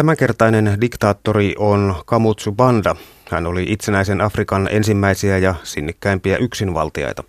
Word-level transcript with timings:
Tämänkertainen 0.00 0.78
diktaattori 0.80 1.54
on 1.58 1.94
Kamutsu 2.06 2.52
Banda. 2.52 2.96
Hän 3.30 3.46
oli 3.46 3.66
itsenäisen 3.68 4.20
Afrikan 4.20 4.68
ensimmäisiä 4.70 5.38
ja 5.38 5.54
sinnikkäimpiä 5.62 6.36
yksinvaltiaita. 6.36 7.24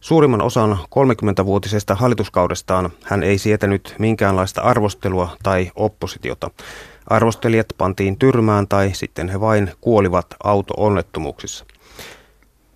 Suurimman 0.00 0.42
osan 0.42 0.78
30-vuotisesta 0.84 1.94
hallituskaudestaan 1.94 2.90
hän 3.04 3.22
ei 3.22 3.38
sietänyt 3.38 3.94
minkäänlaista 3.98 4.60
arvostelua 4.60 5.36
tai 5.42 5.70
oppositiota. 5.76 6.50
Arvostelijat 7.06 7.66
pantiin 7.78 8.18
tyrmään 8.18 8.68
tai 8.68 8.90
sitten 8.92 9.28
he 9.28 9.40
vain 9.40 9.70
kuolivat 9.80 10.26
auto-onnettomuuksissa. 10.44 11.64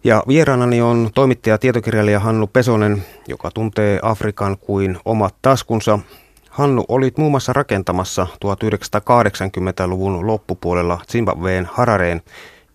Ja 0.04 0.22
vieraanani 0.28 0.82
on 0.82 1.10
toimittaja 1.14 1.58
tietokirjailija 1.58 2.20
Hannu 2.20 2.46
Pesonen, 2.46 3.04
joka 3.28 3.50
tuntee 3.50 3.98
Afrikan 4.02 4.58
kuin 4.58 4.98
omat 5.04 5.34
taskunsa. 5.42 5.98
Hannu, 6.50 6.84
olit 6.88 7.18
muun 7.18 7.30
muassa 7.30 7.52
rakentamassa 7.52 8.26
1980-luvun 8.44 10.26
loppupuolella 10.26 11.00
Zimbabween 11.12 11.68
Harareen 11.72 12.22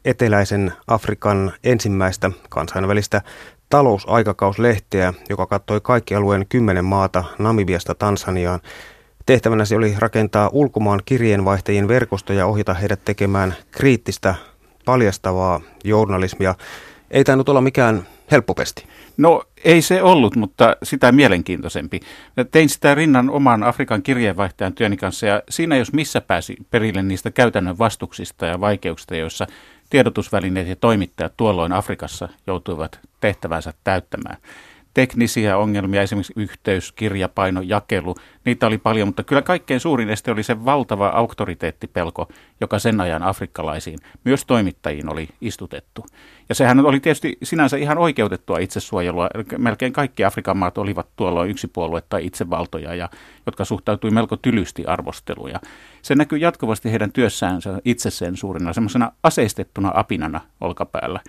eteläisen 0.05 0.73
Afrikan 0.88 1.54
ensimmäistä 1.63 2.32
kansainvälistä 2.49 3.22
talousaikakauslehteä, 3.70 5.13
joka 5.30 5.46
kattoi 5.46 5.82
kaikki 5.82 6.16
alueen 6.16 6.46
kymmenen 6.49 6.85
maata 6.85 7.23
Namibiasta 7.40 7.96
Tansaniaan. 7.96 8.59
Tehtävänäsi 9.26 9.76
oli 9.76 9.96
rakentaa 9.99 10.49
ulkomaan 10.54 11.02
kirjeenvaihtajien 11.05 11.88
verkosto 11.88 12.34
ja 12.34 12.46
ohjata 12.46 12.73
heidät 12.73 13.05
tekemään 13.05 13.55
kriittistä, 13.71 14.35
paljastavaa 14.85 15.62
journalismia. 15.84 16.55
Ei 17.12 17.23
tainnut 17.23 17.49
olla 17.49 17.62
mikään 17.62 18.07
helppopesti. 18.31 18.85
No 19.17 19.43
ei 19.63 19.81
se 19.81 20.02
ollut, 20.02 20.35
mutta 20.35 20.75
sitä 20.84 21.11
mielenkiintoisempi. 21.11 21.99
Tein 22.51 22.70
sitä 22.70 22.95
rinnan 22.95 23.29
oman 23.29 23.63
Afrikan 23.63 24.03
kirjeenvaihtajan 24.03 24.73
työni 24.73 24.98
kanssa 24.98 25.25
ja 25.25 25.41
siinä 25.49 25.77
jos 25.77 25.93
missä 25.93 26.21
pääsi 26.21 26.55
perille 26.71 27.03
niistä 27.03 27.31
käytännön 27.31 27.77
vastuksista 27.77 28.45
ja 28.45 28.59
vaikeuksista, 28.59 29.15
joissa 29.15 29.48
tiedotusvälineet 29.89 30.67
ja 30.67 30.76
toimittajat 30.76 31.34
tuolloin 31.37 31.73
Afrikassa 31.73 32.29
joutuivat 32.48 32.99
tehtävänsä 33.21 33.73
täyttämään 33.84 34.37
teknisiä 34.96 35.57
ongelmia, 35.57 36.01
esimerkiksi 36.01 36.34
yhteys, 36.35 36.91
kirjapaino, 36.91 37.62
jakelu, 37.62 38.15
niitä 38.46 38.68
oli 38.68 38.77
paljon, 38.77 39.07
mutta 39.07 39.24
kyllä 39.24 39.41
kaikkein 39.41 39.79
suurin 39.79 40.10
este 40.10 40.32
oli 40.32 40.43
se 40.43 40.65
valtava 40.65 41.07
auktoriteettipelko, 41.07 42.27
joka 42.62 42.79
sen 42.79 43.01
ajan 43.01 43.23
afrikkalaisiin, 43.23 43.99
myös 44.23 44.46
toimittajiin 44.46 45.12
oli 45.12 45.27
istutettu. 45.41 46.05
Ja 46.49 46.55
sehän 46.55 46.85
oli 46.85 46.99
tietysti 46.99 47.38
sinänsä 47.43 47.77
ihan 47.77 47.98
oikeutettua 47.98 48.57
itsesuojelua. 48.57 49.29
Melkein 49.57 49.93
kaikki 49.93 50.23
Afrikan 50.23 50.57
maat 50.57 50.77
olivat 50.77 51.07
tuolloin 51.16 51.49
yksipuolue 51.49 52.01
tai 52.10 52.26
itsevaltoja, 52.26 52.96
ja, 52.96 53.10
jotka 53.46 53.66
suhtautui 53.66 54.12
melko 54.12 54.38
tylysti 54.38 54.85
arvosteluja. 54.85 55.60
Se 56.01 56.16
näkyy 56.16 56.38
jatkuvasti 56.38 56.91
heidän 56.91 57.12
työssäänsä 57.12 57.82
itsesensuurina, 57.85 58.73
semmoisena 58.73 59.12
aseistettuna 59.23 59.91
apinana 59.93 60.41
olkapäällä. 60.62 61.20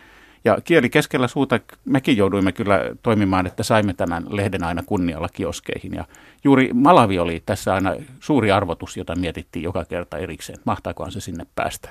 Ja 0.44 0.58
kieli 0.64 0.90
keskellä 0.90 1.28
suuta 1.28 1.60
mekin 1.84 2.16
jouduimme 2.16 2.52
kyllä 2.52 2.80
toimimaan, 3.02 3.46
että 3.46 3.62
saimme 3.62 3.94
tämän 3.94 4.24
lehden 4.28 4.64
aina 4.64 4.82
kunnialla 4.86 5.28
kioskeihin. 5.28 5.94
Ja 5.94 6.04
juuri 6.44 6.70
Malavi 6.74 7.18
oli 7.18 7.42
tässä 7.46 7.74
aina 7.74 7.94
suuri 8.20 8.52
arvotus, 8.52 8.96
jota 8.96 9.16
mietittiin 9.16 9.62
joka 9.62 9.84
kerta 9.84 10.18
erikseen. 10.18 10.58
Mahtaakohan 10.64 11.12
se 11.12 11.20
sinne 11.20 11.46
päästä? 11.54 11.90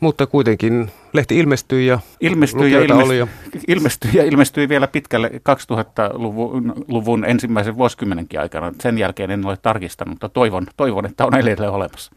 Mutta 0.00 0.26
kuitenkin 0.26 0.90
lehti 1.12 1.38
ilmestyi 1.38 1.86
ja 1.86 1.98
ilmestyi 2.20 2.72
ja, 2.72 2.80
ilmestyi, 2.80 3.04
oli 3.04 3.18
ja... 3.18 3.26
ilmestyi 3.68 4.10
ja 4.14 4.24
ilmestyi 4.24 4.68
vielä 4.68 4.86
pitkälle 4.86 5.30
2000-luvun 5.34 6.72
luvun 6.88 7.24
ensimmäisen 7.24 7.76
vuosikymmenenkin 7.76 8.40
aikana. 8.40 8.72
Sen 8.82 8.98
jälkeen 8.98 9.30
en 9.30 9.46
ole 9.46 9.56
tarkistanut, 9.56 10.14
mutta 10.14 10.28
toivon, 10.28 10.66
toivon 10.76 11.06
että 11.06 11.26
on 11.26 11.34
edelleen 11.34 11.70
olemassa. 11.70 12.12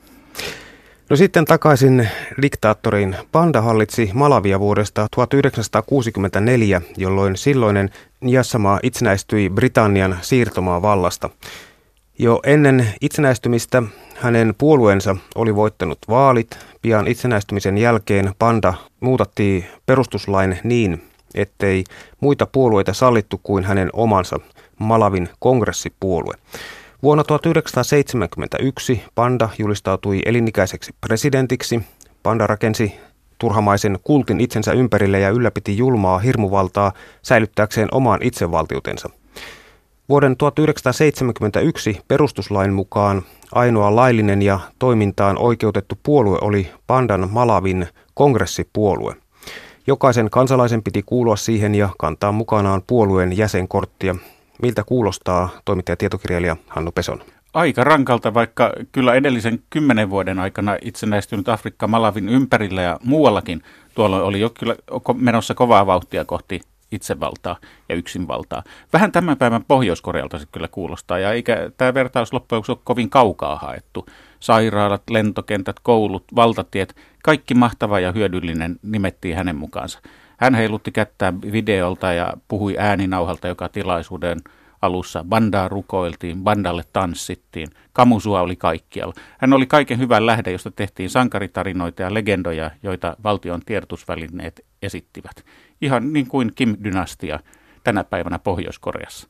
No 1.12 1.18
sitten 1.18 1.46
takaisin 1.46 2.10
diktaattoriin. 2.42 3.16
Panda 3.32 3.62
hallitsi 3.62 4.10
Malavia 4.14 4.60
vuodesta 4.60 5.08
1964, 5.16 6.82
jolloin 6.98 7.38
silloinen 7.38 7.90
Njassamaa 8.22 8.80
itsenäistyi 8.84 9.50
Britannian 9.50 10.18
siirtomaa 10.22 10.82
vallasta. 10.82 11.30
Jo 12.20 12.40
ennen 12.46 12.88
itsenäistymistä 13.02 13.84
hänen 14.16 14.56
puolueensa 14.58 15.16
oli 15.36 15.56
voittanut 15.56 16.00
vaalit. 16.10 16.60
Pian 16.82 17.08
itsenäistymisen 17.08 17.78
jälkeen 17.78 18.34
Panda 18.40 18.74
muutattiin 19.00 19.66
perustuslain 19.86 20.60
niin, 20.64 21.04
ettei 21.36 21.84
muita 22.20 22.46
puolueita 22.46 22.94
sallittu 22.94 23.40
kuin 23.44 23.64
hänen 23.64 23.90
omansa 23.94 24.40
Malavin 24.80 25.30
kongressipuolue. 25.40 26.36
Vuonna 27.04 27.24
1971 27.24 29.04
Panda 29.16 29.50
julistautui 29.58 30.22
elinikäiseksi 30.26 30.96
presidentiksi. 31.02 31.82
Panda 32.24 32.48
rakensi 32.48 32.96
turhamaisen 33.38 34.00
kultin 34.04 34.40
itsensä 34.42 34.72
ympärille 34.72 35.20
ja 35.20 35.30
ylläpiti 35.30 35.78
julmaa 35.78 36.20
hirmuvaltaa 36.20 36.92
säilyttääkseen 37.22 37.88
omaan 37.92 38.20
itsevaltiutensa. 38.24 39.10
Vuoden 40.10 40.38
1971 40.38 42.00
perustuslain 42.08 42.74
mukaan 42.74 43.22
ainoa 43.52 43.96
laillinen 43.96 44.42
ja 44.42 44.60
toimintaan 44.80 45.38
oikeutettu 45.38 46.00
puolue 46.04 46.38
oli 46.42 46.70
Pandan 46.88 47.30
Malavin 47.32 47.88
kongressipuolue. 48.14 49.16
Jokaisen 49.88 50.30
kansalaisen 50.30 50.84
piti 50.84 51.04
kuulua 51.06 51.36
siihen 51.36 51.76
ja 51.76 51.90
kantaa 52.00 52.32
mukanaan 52.32 52.82
puolueen 52.88 53.38
jäsenkorttia. 53.38 54.16
Miltä 54.62 54.84
kuulostaa 54.84 55.50
toimittaja 55.66 55.98
tietokirjailija 55.98 56.58
Hannu 56.68 56.92
Peson? 56.92 57.22
Aika 57.54 57.84
rankalta, 57.84 58.34
vaikka 58.34 58.74
kyllä 58.92 59.14
edellisen 59.14 59.60
kymmenen 59.70 60.10
vuoden 60.10 60.40
aikana 60.40 60.78
itsenäistynyt 60.82 61.50
Afrikka 61.50 61.88
Malavin 61.88 62.30
ympärillä 62.30 62.82
ja 62.82 63.00
muuallakin 63.04 63.64
tuolla 63.96 64.24
oli 64.24 64.40
jo 64.40 64.50
kyllä 64.50 64.76
menossa 65.14 65.54
kovaa 65.54 65.86
vauhtia 65.86 66.26
kohti 66.26 66.62
itsevaltaa 66.92 67.58
ja 67.90 67.96
yksinvaltaa. 67.96 68.64
Vähän 68.94 69.12
tämän 69.12 69.38
päivän 69.38 69.66
Pohjois-Korealta 69.68 70.40
se 70.40 70.46
kyllä 70.52 70.68
kuulostaa, 70.68 71.20
ja 71.20 71.34
eikä 71.34 71.72
tämä 71.78 71.94
vertaus 71.94 72.34
loppujen 72.34 72.64
ole 72.68 72.78
kovin 72.84 73.10
kaukaa 73.10 73.56
haettu. 73.56 74.06
Sairaalat, 74.40 75.10
lentokentät, 75.10 75.76
koulut, 75.84 76.24
valtatiet, 76.36 76.96
kaikki 77.24 77.54
mahtava 77.54 78.00
ja 78.00 78.12
hyödyllinen 78.12 78.80
nimettiin 78.82 79.36
hänen 79.36 79.56
mukaansa. 79.56 80.00
Hän 80.42 80.56
heilutti 80.56 80.92
kättään 80.92 81.42
videolta 81.42 82.14
ja 82.14 82.34
puhui 82.48 82.76
ääninauhalta 82.78 83.48
joka 83.48 83.70
tilaisuuden 83.70 84.38
alussa. 84.82 85.26
Bandaa 85.30 85.68
rukoiltiin, 85.68 86.44
bandalle 86.44 86.84
tanssittiin, 86.94 87.68
kamusua 87.94 88.42
oli 88.42 88.56
kaikkialla. 88.56 89.14
Hän 89.38 89.54
oli 89.54 89.66
kaiken 89.66 90.00
hyvän 90.00 90.26
lähde, 90.26 90.52
josta 90.52 90.72
tehtiin 90.72 91.10
sankaritarinoita 91.10 92.02
ja 92.02 92.14
legendoja, 92.14 92.72
joita 92.84 93.16
valtion 93.24 93.62
tiedotusvälineet 93.66 94.66
esittivät. 94.82 95.46
Ihan 95.82 96.14
niin 96.14 96.28
kuin 96.28 96.52
Kim-dynastia 96.56 97.40
tänä 97.84 98.04
päivänä 98.04 98.40
Pohjois-Koreassa. 98.40 99.28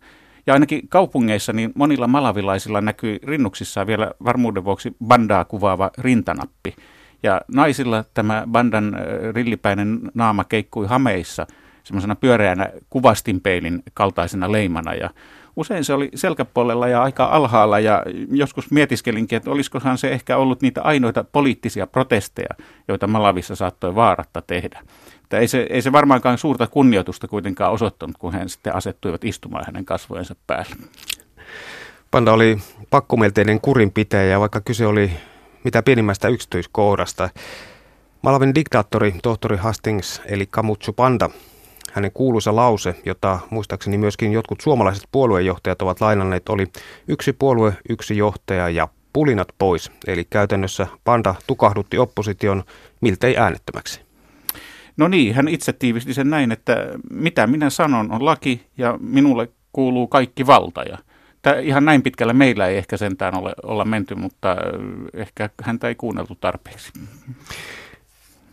Ja 0.48 0.54
ainakin 0.54 0.88
kaupungeissa 0.88 1.54
niin 1.54 1.72
monilla 1.76 2.08
malavilaisilla 2.08 2.82
näkyy 2.82 3.20
rinnuksissaan 3.24 3.88
vielä 3.88 4.12
varmuuden 4.24 4.66
vuoksi 4.66 4.96
bandaa 5.06 5.46
kuvaava 5.46 5.92
rintanappi– 5.98 6.76
ja 7.24 7.42
naisilla 7.48 8.04
tämä 8.14 8.44
bandan 8.52 8.98
rillipäinen 9.36 10.00
naama 10.14 10.44
keikkui 10.44 10.88
hameissa 10.88 11.48
semmoisena 11.84 12.16
pyöreänä 12.16 12.70
kuvastinpeilin 12.90 13.84
kaltaisena 13.94 14.52
leimana 14.52 14.94
ja 14.94 15.10
usein 15.56 15.84
se 15.84 15.94
oli 15.94 16.10
selkäpuolella 16.16 16.88
ja 16.88 17.04
aika 17.04 17.26
alhaalla 17.26 17.80
ja 17.80 18.04
joskus 18.32 18.72
mietiskelinkin, 18.72 19.38
että 19.38 19.52
olisikohan 19.52 19.98
se 19.98 20.12
ehkä 20.12 20.38
ollut 20.38 20.62
niitä 20.62 20.82
ainoita 20.82 21.24
poliittisia 21.24 21.88
protesteja, 21.88 22.56
joita 22.88 23.08
Malavissa 23.08 23.56
saattoi 23.56 23.96
vaaratta 23.96 24.42
tehdä. 24.42 24.82
Että 25.24 25.40
ei, 25.40 25.48
se, 25.48 25.68
ei 25.70 25.82
se 25.82 25.92
varmaankaan 25.92 26.38
suurta 26.38 26.68
kunnioitusta 26.68 27.28
kuitenkaan 27.28 27.72
osoittanut, 27.72 28.18
kun 28.18 28.34
he 28.34 28.48
sitten 28.48 28.76
asettuivat 28.76 29.24
istumaan 29.24 29.64
hänen 29.68 29.86
kasvojensa 29.86 30.36
päälle. 30.48 30.76
Panda 32.12 32.34
oli 32.34 32.58
pakkomielteinen 32.90 33.62
kurinpitäjä, 33.62 34.40
vaikka 34.40 34.62
kyse 34.62 34.86
oli 34.86 35.12
mitä 35.64 35.84
pienimmästä 35.84 36.28
yksityiskohdasta. 36.28 37.30
Malavin 38.22 38.56
diktaattori, 38.56 39.16
tohtori 39.24 39.58
Hastings, 39.58 40.22
eli 40.26 40.46
Kamutsu 40.46 40.94
Panda, 40.94 41.30
hänen 41.92 42.12
kuuluisa 42.14 42.56
lause, 42.56 42.96
jota 43.06 43.40
muistaakseni 43.50 43.98
myöskin 43.98 44.32
jotkut 44.32 44.62
suomalaiset 44.62 45.04
puoluejohtajat 45.12 45.82
ovat 45.82 46.02
lainanneet, 46.02 46.50
oli 46.50 46.68
yksi 47.08 47.34
puolue, 47.34 47.74
yksi 47.90 48.18
johtaja 48.18 48.70
ja 48.70 48.88
pulinat 49.14 49.48
pois. 49.58 49.92
Eli 50.08 50.26
käytännössä 50.30 50.88
Panda 51.04 51.36
tukahdutti 51.48 51.98
opposition 51.98 52.64
miltei 53.02 53.38
äänettömäksi. 53.38 54.02
No 54.98 55.08
niin, 55.08 55.36
hän 55.36 55.48
itse 55.48 55.74
tiivisti 55.74 56.14
sen 56.14 56.30
näin, 56.30 56.52
että 56.52 56.76
mitä 57.10 57.48
minä 57.48 57.70
sanon 57.70 58.12
on 58.12 58.26
laki 58.26 58.66
ja 58.78 58.98
minulle 59.02 59.50
kuuluu 59.74 60.08
kaikki 60.08 60.48
valta. 60.48 60.84
Ja 60.84 60.98
Tää, 61.42 61.60
ihan 61.60 61.86
näin 61.86 62.02
pitkällä 62.02 62.34
meillä 62.34 62.68
ei 62.68 62.78
ehkä 62.78 62.98
sentään 62.98 63.38
ole, 63.38 63.54
olla 63.64 63.86
menty, 63.86 64.16
mutta 64.16 64.56
ehkä 65.14 65.50
häntä 65.64 65.88
ei 65.88 65.96
kuunneltu 65.96 66.36
tarpeeksi. 66.36 66.92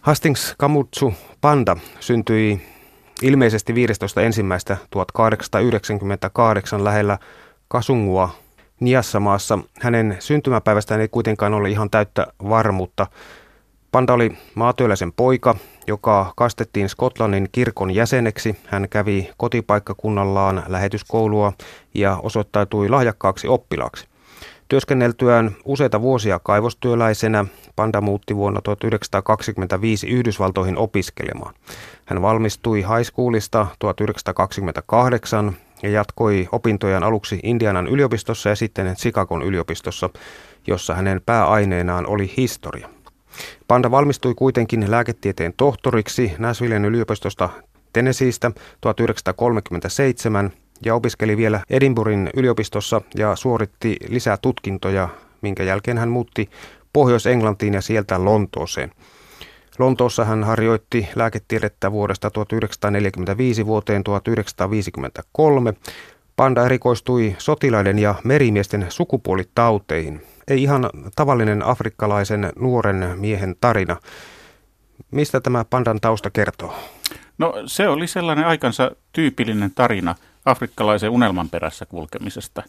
Hastings 0.00 0.54
Kamutsu 0.58 1.14
Panda 1.40 1.76
syntyi 2.00 2.60
ilmeisesti 3.22 3.72
15.1.1898 3.72 3.78
lähellä 6.84 7.18
Kasungua 7.68 8.30
Niassamaassa. 8.80 9.58
Hänen 9.80 10.16
syntymäpäivästään 10.18 11.00
ei 11.00 11.08
kuitenkaan 11.08 11.54
ole 11.54 11.70
ihan 11.70 11.90
täyttä 11.90 12.26
varmuutta. 12.48 13.06
Panda 13.92 14.14
oli 14.14 14.32
maatyöläisen 14.54 15.12
poika, 15.12 15.54
joka 15.86 16.32
kastettiin 16.36 16.88
Skotlannin 16.88 17.48
kirkon 17.52 17.94
jäseneksi. 17.94 18.56
Hän 18.66 18.88
kävi 18.88 19.30
kotipaikkakunnallaan 19.36 20.62
lähetyskoulua 20.66 21.52
ja 21.94 22.18
osoittautui 22.22 22.88
lahjakkaaksi 22.88 23.48
oppilaaksi. 23.48 24.06
Työskenneltyään 24.68 25.50
useita 25.64 26.00
vuosia 26.00 26.38
kaivostyöläisenä 26.38 27.44
Panda 27.76 28.00
muutti 28.00 28.36
vuonna 28.36 28.60
1925 28.60 30.08
Yhdysvaltoihin 30.08 30.78
opiskelemaan. 30.78 31.54
Hän 32.04 32.22
valmistui 32.22 32.78
high 32.78 33.02
schoolista 33.04 33.66
1928 33.78 35.56
ja 35.82 35.90
jatkoi 35.90 36.48
opintojaan 36.52 37.04
aluksi 37.04 37.40
Indianan 37.42 37.86
yliopistossa 37.86 38.48
ja 38.48 38.56
sitten 38.56 38.96
Chicagon 38.96 39.42
yliopistossa, 39.42 40.10
jossa 40.66 40.94
hänen 40.94 41.20
pääaineenaan 41.26 42.06
oli 42.06 42.32
historia. 42.36 42.97
Panda 43.68 43.90
valmistui 43.90 44.34
kuitenkin 44.34 44.90
lääketieteen 44.90 45.54
tohtoriksi 45.56 46.32
Nashvillen 46.38 46.84
yliopistosta 46.84 47.48
Tennesseeistä 47.92 48.50
1937 48.80 50.52
ja 50.84 50.94
opiskeli 50.94 51.36
vielä 51.36 51.60
Edinburghin 51.70 52.30
yliopistossa 52.36 53.00
ja 53.14 53.36
suoritti 53.36 53.96
lisää 54.08 54.36
tutkintoja, 54.36 55.08
minkä 55.42 55.62
jälkeen 55.62 55.98
hän 55.98 56.08
muutti 56.08 56.50
Pohjois-Englantiin 56.92 57.74
ja 57.74 57.80
sieltä 57.80 58.24
Lontooseen. 58.24 58.92
Lontoossa 59.78 60.24
hän 60.24 60.44
harjoitti 60.44 61.08
lääketiedettä 61.14 61.92
vuodesta 61.92 62.30
1945 62.30 63.66
vuoteen 63.66 64.04
1953. 64.04 65.74
Panda 66.36 66.64
erikoistui 66.64 67.36
sotilaiden 67.38 67.98
ja 67.98 68.14
merimiesten 68.24 68.86
sukupuolitauteihin. 68.88 70.22
Ei 70.48 70.62
ihan 70.62 70.90
tavallinen 71.16 71.66
afrikkalaisen 71.66 72.52
nuoren 72.58 73.14
miehen 73.16 73.56
tarina. 73.60 73.96
Mistä 75.10 75.40
tämä 75.40 75.64
pandan 75.64 76.00
tausta 76.00 76.30
kertoo? 76.30 76.74
No 77.38 77.54
se 77.66 77.88
oli 77.88 78.06
sellainen 78.06 78.46
aikansa 78.46 78.90
tyypillinen 79.12 79.70
tarina– 79.74 80.14
afrikkalaisen 80.48 81.10
unelman 81.10 81.48
perässä 81.48 81.86
kulkemisesta. 81.86 82.62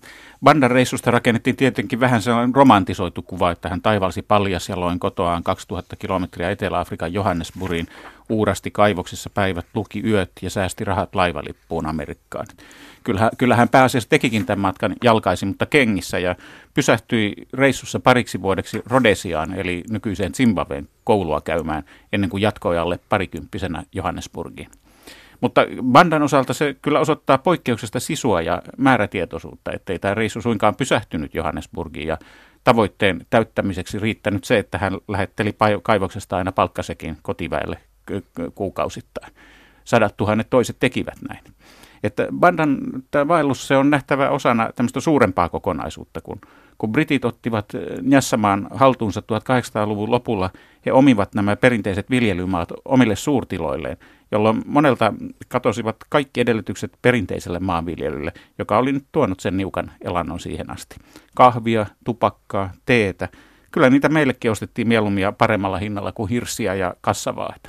Bandan 0.44 0.72
reissusta 0.72 1.12
rakennettiin 1.12 1.56
tietenkin 1.56 2.00
vähän 2.00 2.22
sellainen 2.22 2.56
romantisoitu 2.56 3.22
kuva, 3.22 3.52
että 3.52 3.70
hän 3.70 3.82
taivalsi 3.82 4.22
paljasjaloin 4.22 5.00
kotoaan 5.00 5.44
2000 5.44 5.96
kilometriä 5.96 6.52
Etelä-Afrikan 6.52 7.14
Johannesburgiin, 7.14 7.88
uurasti 8.30 8.72
kaivoksissa 8.72 9.30
päivät, 9.30 9.66
luki 9.74 10.02
yöt 10.06 10.32
ja 10.42 10.50
säästi 10.50 10.86
rahat 10.86 11.16
laivalippuun 11.16 11.86
Amerikkaan. 11.86 12.48
Kyllähän, 13.04 13.30
kyllähän 13.38 13.70
pääasiassa 13.70 14.10
tekikin 14.10 14.46
tämän 14.46 14.60
matkan 14.60 14.96
jalkaisin, 15.04 15.48
mutta 15.48 15.66
kengissä 15.66 16.20
ja 16.20 16.36
pysähtyi 16.74 17.34
reissussa 17.54 18.00
pariksi 18.00 18.42
vuodeksi 18.42 18.82
Rodesiaan, 18.86 19.54
eli 19.54 19.84
nykyiseen 19.90 20.34
Zimbabwen 20.34 20.90
koulua 21.04 21.42
käymään, 21.42 21.84
ennen 22.14 22.30
kuin 22.30 22.42
jatkoi 22.42 22.78
alle 22.78 23.00
parikymppisenä 23.10 23.84
Johannesburgiin. 23.94 24.70
Mutta 25.42 25.62
bandan 25.84 26.24
osalta 26.24 26.54
se 26.54 26.76
kyllä 26.82 27.00
osoittaa 27.00 27.38
poikkeuksesta 27.38 28.00
sisua 28.00 28.42
ja 28.42 28.62
määrätietoisuutta, 28.78 29.72
ettei 29.72 30.00
tämä 30.00 30.14
reissu 30.14 30.42
suinkaan 30.42 30.76
pysähtynyt 30.76 31.36
Johannesburgiin 31.36 32.08
ja 32.08 32.18
tavoitteen 32.64 33.26
täyttämiseksi 33.30 34.00
riittänyt 34.00 34.44
se, 34.44 34.58
että 34.58 34.78
hän 34.78 34.98
lähetteli 35.08 35.56
kaivoksesta 35.84 36.38
aina 36.38 36.52
palkkasekin 36.52 37.18
kotiväelle 37.22 37.78
kuukausittain. 38.56 39.34
Sadat 39.84 40.18
tuhannet 40.18 40.50
toiset 40.50 40.78
tekivät 40.80 41.22
näin. 41.30 41.44
Että 42.04 42.28
bandan 42.40 42.78
tämä 43.12 43.28
vaellus 43.28 43.68
se 43.68 43.78
on 43.78 43.90
nähtävä 43.90 44.30
osana 44.30 44.70
tämmöistä 44.76 45.00
suurempaa 45.00 45.50
kokonaisuutta, 45.50 46.22
kun, 46.22 46.42
kun 46.80 46.92
britit 46.92 47.26
ottivat 47.26 47.66
Njassamaan 48.02 48.68
haltuunsa 48.72 49.22
1800-luvun 49.22 50.12
lopulla, 50.12 50.50
he 50.86 50.92
omivat 50.92 51.36
nämä 51.36 51.56
perinteiset 51.56 52.10
viljelymaat 52.10 52.70
omille 52.86 53.16
suurtiloilleen 53.16 53.98
jolloin 54.32 54.62
monelta 54.66 55.14
katosivat 55.48 55.96
kaikki 56.10 56.42
edellytykset 56.42 56.92
perinteiselle 57.02 57.60
maanviljelylle, 57.60 58.34
joka 58.58 58.78
oli 58.78 58.92
nyt 58.92 59.06
tuonut 59.12 59.40
sen 59.40 59.58
niukan 59.58 59.92
elannon 60.02 60.40
siihen 60.40 60.72
asti. 60.72 60.96
Kahvia, 61.36 61.86
tupakkaa, 62.04 62.72
teetä. 62.86 63.30
Kyllä 63.72 63.90
niitä 63.90 64.10
meillekin 64.10 64.52
ostettiin 64.52 64.88
mieluummin 64.88 65.26
paremmalla 65.38 65.78
hinnalla 65.78 66.12
kuin 66.12 66.30
hirssiä 66.30 66.76
ja 66.76 66.94
kassavaat. 67.02 67.62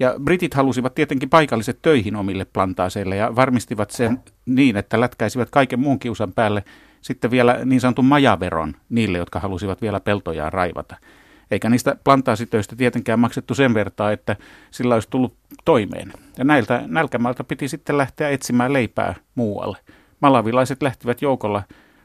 Ja 0.00 0.14
britit 0.24 0.54
halusivat 0.54 0.94
tietenkin 0.94 1.30
paikalliset 1.30 1.78
töihin 1.82 2.16
omille 2.16 2.44
plantaaseille 2.44 3.16
ja 3.16 3.36
varmistivat 3.36 3.90
sen 3.90 4.20
niin, 4.46 4.76
että 4.76 5.00
lätkäisivät 5.00 5.50
kaiken 5.50 5.80
muun 5.80 5.98
kiusan 5.98 6.32
päälle 6.32 6.64
sitten 7.00 7.30
vielä 7.30 7.60
niin 7.64 7.80
sanotun 7.80 8.04
majaveron 8.04 8.74
niille, 8.88 9.18
jotka 9.18 9.40
halusivat 9.40 9.82
vielä 9.82 10.00
peltojaan 10.00 10.52
raivata 10.52 10.96
eikä 11.50 11.70
niistä 11.70 11.96
plantaasitöistä 12.04 12.76
tietenkään 12.76 13.18
maksettu 13.18 13.54
sen 13.54 13.74
vertaa, 13.74 14.12
että 14.12 14.36
sillä 14.70 14.94
olisi 14.94 15.10
tullut 15.10 15.36
toimeen. 15.64 16.12
Ja 16.38 16.44
näiltä 16.44 16.82
nälkämältä 16.86 17.44
piti 17.44 17.68
sitten 17.68 17.98
lähteä 17.98 18.28
etsimään 18.28 18.72
leipää 18.72 19.14
muualle. 19.34 19.78
Malavilaiset 20.20 20.82
lähtivät 20.82 21.22
joukolla 21.22 21.62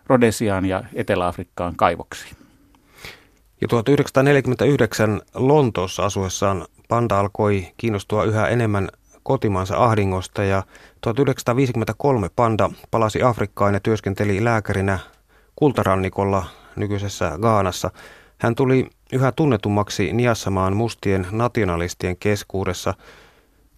Rodesiaan 0.08 0.66
ja 0.66 0.84
Etelä-Afrikkaan 0.94 1.76
kaivoksiin. 1.76 2.36
Jo 3.62 3.68
1949 3.68 5.22
Lontoossa 5.34 6.06
asuessaan 6.06 6.66
Panda 6.88 7.20
alkoi 7.20 7.68
kiinnostua 7.78 8.24
yhä 8.24 8.48
enemmän 8.48 8.90
kotimaansa 9.26 9.78
ahdingosta 9.78 10.44
ja 10.44 10.64
1953 11.02 12.30
Panda 12.36 12.70
palasi 12.92 13.24
Afrikkaan 13.24 13.74
ja 13.74 13.80
työskenteli 13.80 14.44
lääkärinä 14.44 15.00
kultarannikolla 15.56 16.46
nykyisessä 16.76 17.38
Gaanassa. 17.42 17.92
Hän 18.38 18.56
tuli 18.56 18.90
yhä 19.14 19.32
tunnetummaksi 19.32 20.14
Niassamaan 20.14 20.76
mustien 20.76 21.28
nationalistien 21.32 22.18
keskuudessa. 22.18 22.94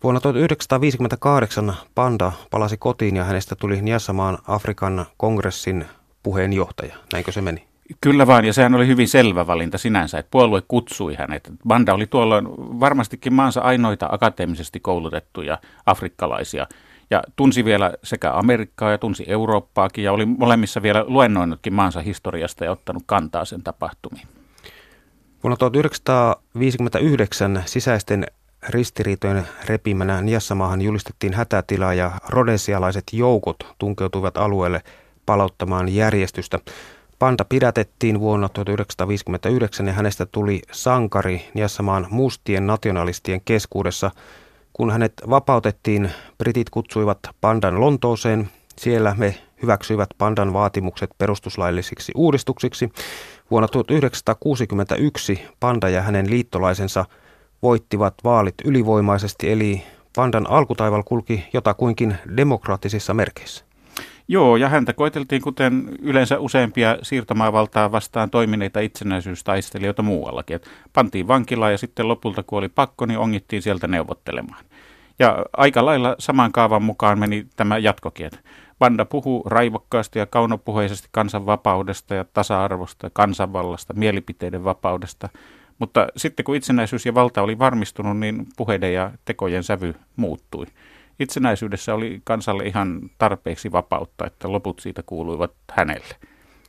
Vuonna 0.04 0.20
1958 0.20 1.76
Panda 1.96 2.32
palasi 2.52 2.78
kotiin 2.78 3.16
ja 3.16 3.24
hänestä 3.24 3.56
tuli 3.56 3.82
Niassamaan 3.82 4.38
Afrikan 4.48 5.06
kongressin 5.18 5.86
puheenjohtaja. 6.24 6.96
Näinkö 7.14 7.32
se 7.32 7.42
meni? 7.42 7.68
Kyllä 8.02 8.28
vaan, 8.28 8.46
ja 8.46 8.54
sehän 8.54 8.76
oli 8.76 8.88
hyvin 8.88 9.08
selvä 9.08 9.48
valinta 9.48 9.78
sinänsä, 9.78 10.20
että 10.20 10.32
puolue 10.32 10.62
kutsui 10.68 11.16
hänet. 11.16 11.52
Banda 11.68 11.94
oli 11.94 12.08
tuolloin 12.08 12.48
varmastikin 12.58 13.34
maansa 13.34 13.62
ainoita 13.62 14.10
akateemisesti 14.12 14.80
koulutettuja 14.80 15.58
afrikkalaisia, 15.86 16.68
ja 17.10 17.24
tunsi 17.36 17.66
vielä 17.66 17.94
sekä 18.04 18.34
Amerikkaa 18.34 18.92
ja 18.92 18.98
tunsi 18.98 19.24
Eurooppaakin, 19.28 20.04
ja 20.04 20.12
oli 20.12 20.26
molemmissa 20.26 20.82
vielä 20.82 21.06
luennoinutkin 21.08 21.74
maansa 21.74 22.02
historiasta 22.02 22.66
ja 22.66 22.72
ottanut 22.72 23.04
kantaa 23.06 23.46
sen 23.46 23.64
tapahtumiin. 23.64 24.28
Vuonna 25.44 25.58
1959 25.58 27.64
sisäisten 27.66 28.28
ristiriitojen 28.70 29.48
repimänä 29.66 30.22
Niassamaahan 30.22 30.82
julistettiin 30.82 31.34
hätätila 31.34 31.94
ja 31.94 32.12
rodesialaiset 32.30 33.04
joukot 33.14 33.58
tunkeutuivat 33.78 34.38
alueelle 34.38 34.82
palauttamaan 35.26 35.96
järjestystä. 35.96 36.60
Panda 37.20 37.46
pidätettiin 37.46 38.20
vuonna 38.20 38.50
1959 38.50 39.88
ja 39.88 39.94
hänestä 39.94 40.26
tuli 40.26 40.62
sankari 40.72 41.50
Niassamaan 41.54 42.08
mustien 42.10 42.68
nationalistien 42.68 43.42
keskuudessa. 43.46 44.12
Kun 44.74 44.92
hänet 44.92 45.14
vapautettiin, 45.30 46.12
britit 46.38 46.70
kutsuivat 46.70 47.20
Pandan 47.42 47.82
Lontooseen. 47.82 48.50
Siellä 48.78 49.16
me 49.18 49.36
hyväksyivät 49.62 50.10
Pandan 50.18 50.54
vaatimukset 50.54 51.10
perustuslaillisiksi 51.18 52.12
uudistuksiksi. 52.16 52.90
Vuonna 53.52 53.68
1961 53.68 55.42
Panda 55.60 55.90
ja 55.90 56.02
hänen 56.02 56.30
liittolaisensa 56.30 57.06
voittivat 57.62 58.14
vaalit 58.24 58.56
ylivoimaisesti, 58.66 59.52
eli 59.52 59.84
Pandan 60.16 60.50
alkutaival 60.50 61.04
kulki 61.04 61.46
jotakuinkin 61.54 62.18
demokraattisissa 62.38 63.14
merkeissä. 63.14 63.67
Joo, 64.30 64.58
ja 64.58 64.70
häntä 64.70 64.94
koeteltiin 64.94 65.42
kuten 65.42 65.90
yleensä 66.02 66.40
useampia 66.40 66.98
siirtomaavaltaa 67.02 67.92
vastaan 67.92 68.30
toimineita 68.30 68.80
itsenäisyystaistelijoita 68.80 70.04
muuallakin. 70.04 70.56
Et 70.56 70.70
pantiin 70.94 71.28
vankilaan 71.28 71.72
ja 71.72 71.78
sitten 71.78 72.08
lopulta, 72.08 72.44
kun 72.44 72.60
oli 72.60 72.70
pakko, 72.70 73.06
niin 73.06 73.20
ongittiin 73.20 73.62
sieltä 73.62 73.88
neuvottelemaan. 73.88 74.66
Ja 75.20 75.46
aika 75.58 75.86
lailla 75.86 76.16
saman 76.20 76.52
kaavan 76.52 76.84
mukaan 76.84 77.20
meni 77.20 77.48
tämä 77.56 77.78
jatkokin. 77.78 78.32
Banda 78.80 79.06
puhuu 79.06 79.44
raivokkaasti 79.46 80.20
ja 80.20 80.26
kaunopuheisesti 80.26 81.08
kansanvapaudesta 81.12 82.16
ja 82.16 82.26
tasa-arvosta, 82.34 83.10
kansanvallasta, 83.14 83.94
mielipiteiden 83.94 84.64
vapaudesta. 84.64 85.30
Mutta 85.80 86.08
sitten 86.18 86.44
kun 86.44 86.56
itsenäisyys 86.56 87.06
ja 87.06 87.14
valta 87.14 87.42
oli 87.42 87.60
varmistunut, 87.60 88.18
niin 88.18 88.46
puheiden 88.58 88.94
ja 88.94 89.12
tekojen 89.26 89.64
sävy 89.64 89.96
muuttui. 90.16 90.66
Itsenäisyydessä 91.20 91.94
oli 91.94 92.22
kansalle 92.24 92.64
ihan 92.64 93.10
tarpeeksi 93.18 93.72
vapautta, 93.72 94.28
että 94.28 94.52
loput 94.52 94.80
siitä 94.80 95.04
kuuluivat 95.06 95.52
hänelle. 95.72 96.16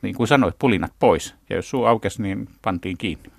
Niin 0.01 0.15
kuin 0.15 0.27
sanoit, 0.27 0.55
pulinat 0.59 0.93
pois. 0.99 1.35
Ja 1.49 1.55
jos 1.55 1.69
suu 1.69 1.85
aukesi, 1.85 2.21
niin 2.21 2.49
pantiin 2.61 2.97
kiinni. 2.97 3.29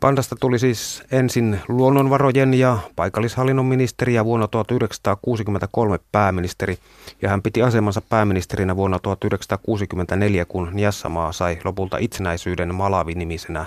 Pandasta 0.00 0.36
tuli 0.40 0.58
siis 0.58 1.02
ensin 1.12 1.60
luonnonvarojen 1.68 2.54
ja 2.54 2.78
paikallishallinnon 2.96 3.66
ministeri 3.66 4.14
ja 4.14 4.24
vuonna 4.24 4.48
1963 4.48 5.98
pääministeri, 6.12 6.78
ja 7.22 7.28
hän 7.28 7.42
piti 7.42 7.62
asemansa 7.62 8.00
pääministerinä 8.00 8.76
vuonna 8.76 8.98
1964, 8.98 10.44
kun 10.44 10.68
Niassamaa 10.72 11.32
sai 11.32 11.58
lopulta 11.64 11.98
itsenäisyyden 11.98 12.74
Malavi-nimisenä 12.74 13.66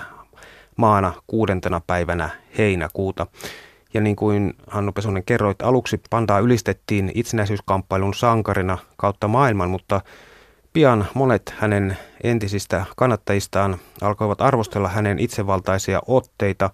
maana 0.76 1.12
kuudentena 1.26 1.80
päivänä 1.86 2.28
heinäkuuta. 2.58 3.26
Ja 3.94 4.00
niin 4.00 4.16
kuin 4.16 4.54
Hannu 4.66 4.92
Pesonen 4.92 5.24
kerroit, 5.24 5.62
aluksi 5.62 6.00
Pandaa 6.10 6.38
ylistettiin 6.38 7.12
itsenäisyyskamppailun 7.14 8.14
sankarina 8.14 8.78
kautta 8.96 9.28
maailman, 9.28 9.70
mutta 9.70 10.00
pian 10.72 11.06
monet 11.14 11.54
hänen 11.58 11.96
entisistä 12.24 12.84
kannattajistaan 12.96 13.78
alkoivat 14.00 14.40
arvostella 14.40 14.88
hänen 14.88 15.18
itsevaltaisia 15.18 16.00
otteita. 16.06 16.70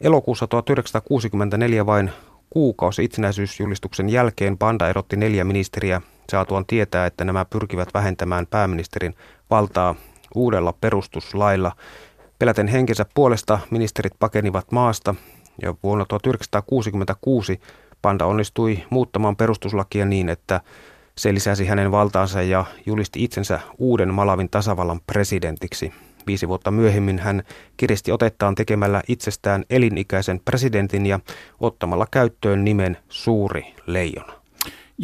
Elokuussa 0.00 0.46
1964 0.46 1.86
vain 1.86 2.10
kuukausi 2.50 3.04
itsenäisyysjulistuksen 3.04 4.08
jälkeen 4.08 4.58
Panda 4.58 4.88
erotti 4.88 5.16
neljä 5.16 5.44
ministeriä 5.44 6.00
saatuaan 6.30 6.66
tietää, 6.66 7.06
että 7.06 7.24
nämä 7.24 7.44
pyrkivät 7.44 7.88
vähentämään 7.94 8.46
pääministerin 8.46 9.14
valtaa 9.50 9.94
uudella 10.34 10.74
perustuslailla. 10.80 11.72
Peläten 12.38 12.68
henkensä 12.68 13.06
puolesta 13.14 13.58
ministerit 13.70 14.12
pakenivat 14.18 14.72
maasta 14.72 15.14
ja 15.62 15.74
vuonna 15.82 16.04
1966 16.04 17.60
Panda 18.02 18.26
onnistui 18.26 18.84
muuttamaan 18.90 19.36
perustuslakia 19.36 20.04
niin, 20.04 20.28
että 20.28 20.60
se 21.18 21.34
lisäsi 21.34 21.66
hänen 21.66 21.90
valtaansa 21.90 22.42
ja 22.42 22.64
julisti 22.86 23.24
itsensä 23.24 23.60
uuden 23.78 24.14
Malavin 24.14 24.50
tasavallan 24.50 25.00
presidentiksi. 25.06 25.92
Viisi 26.26 26.48
vuotta 26.48 26.70
myöhemmin 26.70 27.18
hän 27.18 27.42
kiristi 27.76 28.12
otettaan 28.12 28.54
tekemällä 28.54 29.02
itsestään 29.08 29.64
elinikäisen 29.70 30.40
presidentin 30.44 31.06
ja 31.06 31.20
ottamalla 31.60 32.06
käyttöön 32.10 32.64
nimen 32.64 32.96
Suuri 33.08 33.74
Leijona. 33.86 34.41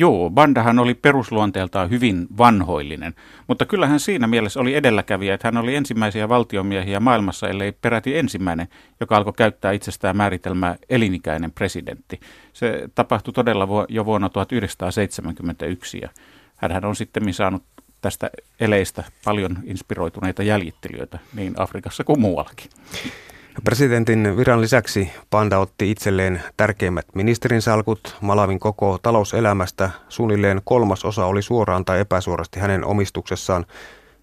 Joo, 0.00 0.30
Bandahan 0.30 0.78
oli 0.78 0.94
perusluonteeltaan 0.94 1.90
hyvin 1.90 2.26
vanhoillinen, 2.38 3.14
mutta 3.46 3.66
kyllähän 3.66 4.00
siinä 4.00 4.26
mielessä 4.26 4.60
oli 4.60 4.74
edelläkävijä, 4.74 5.34
että 5.34 5.48
hän 5.48 5.56
oli 5.56 5.74
ensimmäisiä 5.74 6.28
valtiomiehiä 6.28 7.00
maailmassa, 7.00 7.48
ellei 7.48 7.72
peräti 7.72 8.18
ensimmäinen, 8.18 8.68
joka 9.00 9.16
alkoi 9.16 9.32
käyttää 9.32 9.72
itsestään 9.72 10.16
määritelmää 10.16 10.76
elinikäinen 10.88 11.52
presidentti. 11.52 12.20
Se 12.52 12.88
tapahtui 12.94 13.32
todella 13.34 13.68
jo 13.88 14.04
vuonna 14.04 14.28
1971 14.28 15.98
ja 16.02 16.08
hän 16.56 16.84
on 16.84 16.96
sitten 16.96 17.34
saanut 17.34 17.62
tästä 18.00 18.30
eleistä 18.60 19.04
paljon 19.24 19.58
inspiroituneita 19.64 20.42
jäljittelijöitä 20.42 21.18
niin 21.34 21.54
Afrikassa 21.56 22.04
kuin 22.04 22.20
muuallakin. 22.20 22.70
Presidentin 23.64 24.36
viran 24.36 24.60
lisäksi 24.60 25.10
Panda 25.30 25.58
otti 25.58 25.90
itselleen 25.90 26.42
tärkeimmät 26.56 27.06
ministerin 27.14 27.62
salkut 27.62 28.16
Malavin 28.20 28.58
koko 28.58 28.98
talouselämästä. 29.02 29.90
Suunnilleen 30.08 30.60
kolmas 30.64 31.04
osa 31.04 31.26
oli 31.26 31.42
suoraan 31.42 31.84
tai 31.84 32.00
epäsuorasti 32.00 32.60
hänen 32.60 32.84
omistuksessaan. 32.84 33.66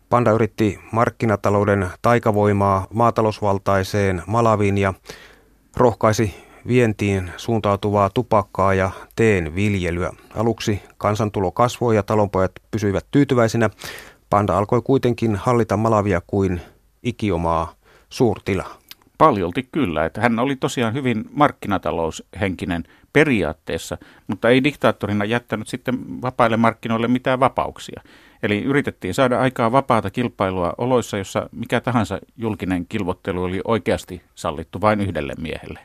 Panda 0.10 0.32
yritti 0.32 0.80
markkinatalouden 0.92 1.88
taikavoimaa 2.02 2.88
maatalousvaltaiseen 2.94 4.22
Malaviin 4.28 4.78
ja 4.78 4.94
rohkaisi 5.78 6.36
vientiin 6.68 7.32
suuntautuvaa 7.38 8.10
tupakkaa 8.10 8.74
ja 8.74 8.92
teen 9.16 9.56
viljelyä. 9.56 10.12
Aluksi 10.36 10.82
kansantulo 10.98 11.52
kasvoi 11.52 11.96
ja 11.96 12.04
talonpojat 12.04 12.52
pysyivät 12.72 13.06
tyytyväisinä. 13.12 13.70
Panda 14.30 14.58
alkoi 14.58 14.82
kuitenkin 14.82 15.36
hallita 15.36 15.78
Malavia 15.78 16.22
kuin 16.28 16.62
ikiomaa 17.04 17.74
suurtila. 18.10 18.85
Paljolti 19.18 19.68
kyllä, 19.72 20.06
että 20.06 20.22
hän 20.22 20.40
oli 20.40 20.56
tosiaan 20.56 20.94
hyvin 20.94 21.26
markkinataloushenkinen 21.32 22.84
periaatteessa, 23.14 23.98
mutta 24.28 24.50
ei 24.50 24.64
diktaattorina 24.64 25.26
jättänyt 25.26 25.68
sitten 25.68 26.22
vapaille 26.22 26.58
markkinoille 26.58 27.08
mitään 27.08 27.40
vapauksia. 27.40 28.02
Eli 28.44 28.64
yritettiin 28.64 29.14
saada 29.14 29.40
aikaa 29.40 29.72
vapaata 29.72 30.10
kilpailua 30.10 30.74
oloissa, 30.78 31.18
jossa 31.18 31.50
mikä 31.52 31.82
tahansa 31.82 32.20
julkinen 32.38 32.86
kilvottelu 32.90 33.44
oli 33.44 33.62
oikeasti 33.66 34.22
sallittu 34.36 34.82
vain 34.82 35.02
yhdelle 35.02 35.34
miehelle. 35.42 35.80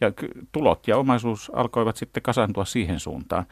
Ja 0.00 0.12
tulot 0.52 0.88
ja 0.88 0.96
omaisuus 0.96 1.50
alkoivat 1.54 1.96
sitten 1.96 2.22
kasantua 2.22 2.64
siihen 2.64 3.00
suuntaan. 3.00 3.46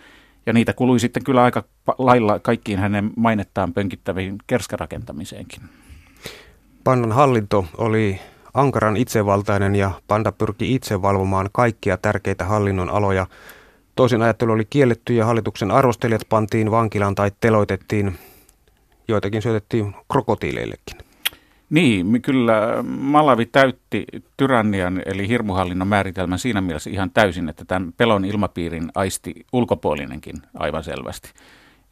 Ja 0.46 0.52
niitä 0.52 0.72
kului 0.72 1.00
sitten 1.00 1.24
kyllä 1.24 1.42
aika 1.42 1.64
lailla 1.98 2.38
kaikkiin 2.38 2.78
hänen 2.78 3.10
mainettaan 3.16 3.72
pönkittäviin 3.72 4.38
kerskarakentamiseenkin. 4.46 5.62
Pannan 6.84 7.12
hallinto 7.12 7.66
oli 7.78 8.20
ankaran 8.54 8.96
itsevaltainen 8.96 9.74
ja 9.74 9.90
panda 10.08 10.32
pyrki 10.32 10.74
itse 10.74 11.02
valvomaan 11.02 11.48
kaikkia 11.52 11.96
tärkeitä 11.96 12.44
hallinnon 12.44 12.90
aloja. 12.90 13.26
Toisin 13.94 14.22
ajattelu 14.22 14.52
oli 14.52 14.64
kielletty 14.70 15.14
ja 15.14 15.24
hallituksen 15.24 15.70
arvostelijat 15.70 16.22
pantiin 16.28 16.70
vankilaan 16.70 17.14
tai 17.14 17.32
teloitettiin. 17.40 18.18
Joitakin 19.08 19.42
syötettiin 19.42 19.94
krokotiileillekin. 20.12 20.98
Niin, 21.70 22.22
kyllä 22.22 22.82
Malavi 22.82 23.46
täytti 23.46 24.04
tyrannian 24.36 25.02
eli 25.06 25.28
hirmuhallinnon 25.28 25.88
määritelmän 25.88 26.38
siinä 26.38 26.60
mielessä 26.60 26.90
ihan 26.90 27.10
täysin, 27.10 27.48
että 27.48 27.64
tämän 27.64 27.92
pelon 27.92 28.24
ilmapiirin 28.24 28.90
aisti 28.94 29.34
ulkopuolinenkin 29.52 30.34
aivan 30.54 30.84
selvästi. 30.84 31.30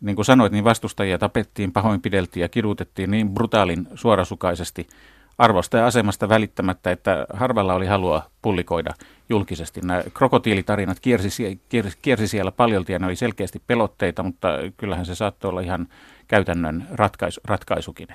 Niin 0.00 0.16
kuin 0.16 0.26
sanoit, 0.26 0.52
niin 0.52 0.64
vastustajia 0.64 1.18
tapettiin, 1.18 1.72
pahoinpideltiin 1.72 2.42
ja 2.42 2.48
kidutettiin 2.48 3.10
niin 3.10 3.28
brutaalin 3.28 3.86
suorasukaisesti– 3.94 4.86
arvosta 5.42 5.76
ja 5.76 5.86
asemasta 5.86 6.28
välittämättä, 6.28 6.90
että 6.90 7.26
harvalla 7.32 7.74
oli 7.74 7.86
halua 7.86 8.22
pullikoida 8.42 8.94
julkisesti. 9.28 9.80
Nämä 9.84 10.02
krokotiilitarinat 10.14 11.00
kiersi, 11.00 11.60
kiersi, 11.68 11.98
kiersi 12.02 12.28
siellä 12.28 12.52
paljolti 12.52 12.92
ja 12.92 12.98
ne 12.98 13.06
oli 13.06 13.16
selkeästi 13.16 13.62
pelotteita, 13.66 14.22
mutta 14.22 14.48
kyllähän 14.76 15.06
se 15.06 15.14
saattoi 15.14 15.48
olla 15.48 15.60
ihan 15.60 15.88
käytännön 16.28 16.86
ratkaisu, 16.90 17.40
ratkaisukin. 17.44 18.08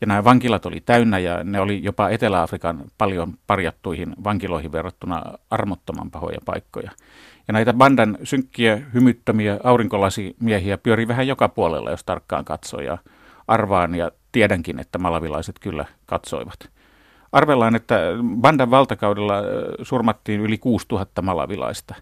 Ja 0.00 0.06
nämä 0.06 0.24
vankilat 0.24 0.66
oli 0.66 0.80
täynnä 0.80 1.18
ja 1.18 1.44
ne 1.44 1.60
oli 1.60 1.80
jopa 1.82 2.08
Etelä-Afrikan 2.08 2.84
paljon 2.98 3.34
parjattuihin 3.46 4.14
vankiloihin 4.24 4.72
verrattuna 4.72 5.22
armottoman 5.50 6.10
pahoja 6.10 6.38
paikkoja. 6.44 6.90
Ja 7.48 7.52
näitä 7.52 7.72
bandan 7.72 8.18
synkkiä, 8.24 8.80
hymyttömiä 8.94 9.58
aurinkolasi-miehiä 9.64 10.78
pyöri 10.78 11.08
vähän 11.08 11.28
joka 11.28 11.48
puolella, 11.48 11.90
jos 11.90 12.04
tarkkaan 12.04 12.44
katsoo. 12.44 12.80
Arvaan 13.50 13.94
ja 13.94 14.10
tiedänkin, 14.32 14.78
että 14.78 14.98
malavilaiset 14.98 15.58
kyllä 15.58 15.84
katsoivat. 16.06 16.70
Arvellaan, 17.32 17.76
että 17.76 18.00
bandan 18.40 18.70
valtakaudella 18.70 19.34
surmattiin 19.82 20.40
yli 20.40 20.58
6000 20.58 21.22
malavilaista. 21.22 21.94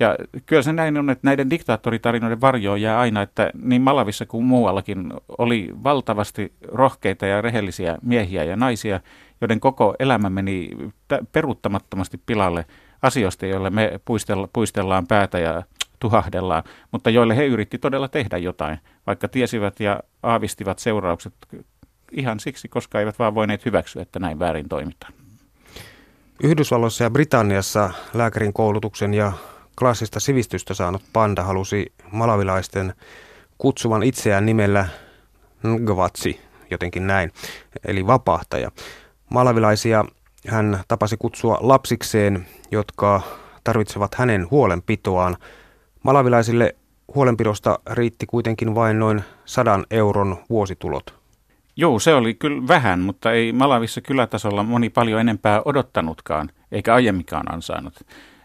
Ja 0.00 0.16
kyllä 0.46 0.62
se 0.62 0.72
näin 0.72 0.98
on, 0.98 1.10
että 1.10 1.26
näiden 1.26 1.50
diktaattoritarinoiden 1.50 2.40
varjoon 2.40 2.80
jää 2.80 2.98
aina, 2.98 3.22
että 3.22 3.50
niin 3.62 3.82
Malavissa 3.82 4.26
kuin 4.26 4.44
muuallakin 4.44 5.12
oli 5.38 5.70
valtavasti 5.84 6.52
rohkeita 6.68 7.26
ja 7.26 7.40
rehellisiä 7.40 7.98
miehiä 8.02 8.44
ja 8.44 8.56
naisia, 8.56 9.00
joiden 9.40 9.60
koko 9.60 9.94
elämä 9.98 10.30
meni 10.30 10.70
peruuttamattomasti 11.32 12.20
pilalle 12.26 12.66
asioista, 13.02 13.46
joille 13.46 13.70
me 13.70 14.00
puistellaan 14.52 15.06
päätä 15.06 15.38
ja 15.38 15.62
tuhahdellaan, 15.98 16.62
mutta 16.92 17.10
joille 17.10 17.36
he 17.36 17.46
yritti 17.46 17.78
todella 17.78 18.08
tehdä 18.08 18.38
jotain, 18.38 18.78
vaikka 19.06 19.28
tiesivät 19.28 19.80
ja 19.80 20.00
aavistivat 20.22 20.78
seuraukset 20.78 21.34
ihan 22.12 22.40
siksi, 22.40 22.68
koska 22.68 23.00
eivät 23.00 23.18
vaan 23.18 23.34
voineet 23.34 23.64
hyväksyä, 23.64 24.02
että 24.02 24.18
näin 24.18 24.38
väärin 24.38 24.68
toimitaan. 24.68 25.12
Yhdysvalloissa 26.42 27.04
ja 27.04 27.10
Britanniassa 27.10 27.90
lääkärin 28.14 28.52
koulutuksen 28.52 29.14
ja 29.14 29.32
klassista 29.78 30.20
sivistystä 30.20 30.74
saanut 30.74 31.02
panda 31.12 31.42
halusi 31.42 31.92
malavilaisten 32.12 32.94
kutsuvan 33.58 34.02
itseään 34.02 34.46
nimellä 34.46 34.88
Ngvatsi, 35.66 36.40
jotenkin 36.70 37.06
näin, 37.06 37.32
eli 37.84 38.06
vapahtaja. 38.06 38.70
Malavilaisia 39.30 40.04
hän 40.48 40.80
tapasi 40.88 41.16
kutsua 41.16 41.58
lapsikseen, 41.60 42.46
jotka 42.70 43.22
tarvitsevat 43.64 44.14
hänen 44.14 44.50
huolenpitoaan– 44.50 45.36
Malavilaisille 46.02 46.74
huolenpidosta 47.14 47.78
riitti 47.90 48.26
kuitenkin 48.26 48.74
vain 48.74 48.98
noin 48.98 49.24
sadan 49.44 49.86
euron 49.90 50.36
vuositulot. 50.50 51.14
Joo, 51.76 51.98
se 51.98 52.14
oli 52.14 52.34
kyllä 52.34 52.68
vähän, 52.68 53.00
mutta 53.00 53.32
ei 53.32 53.52
Malavissa 53.52 54.00
kylätasolla 54.00 54.62
moni 54.62 54.90
paljon 54.90 55.20
enempää 55.20 55.62
odottanutkaan, 55.64 56.50
eikä 56.72 56.94
aiemminkaan 56.94 57.54
ansainnut. 57.54 57.94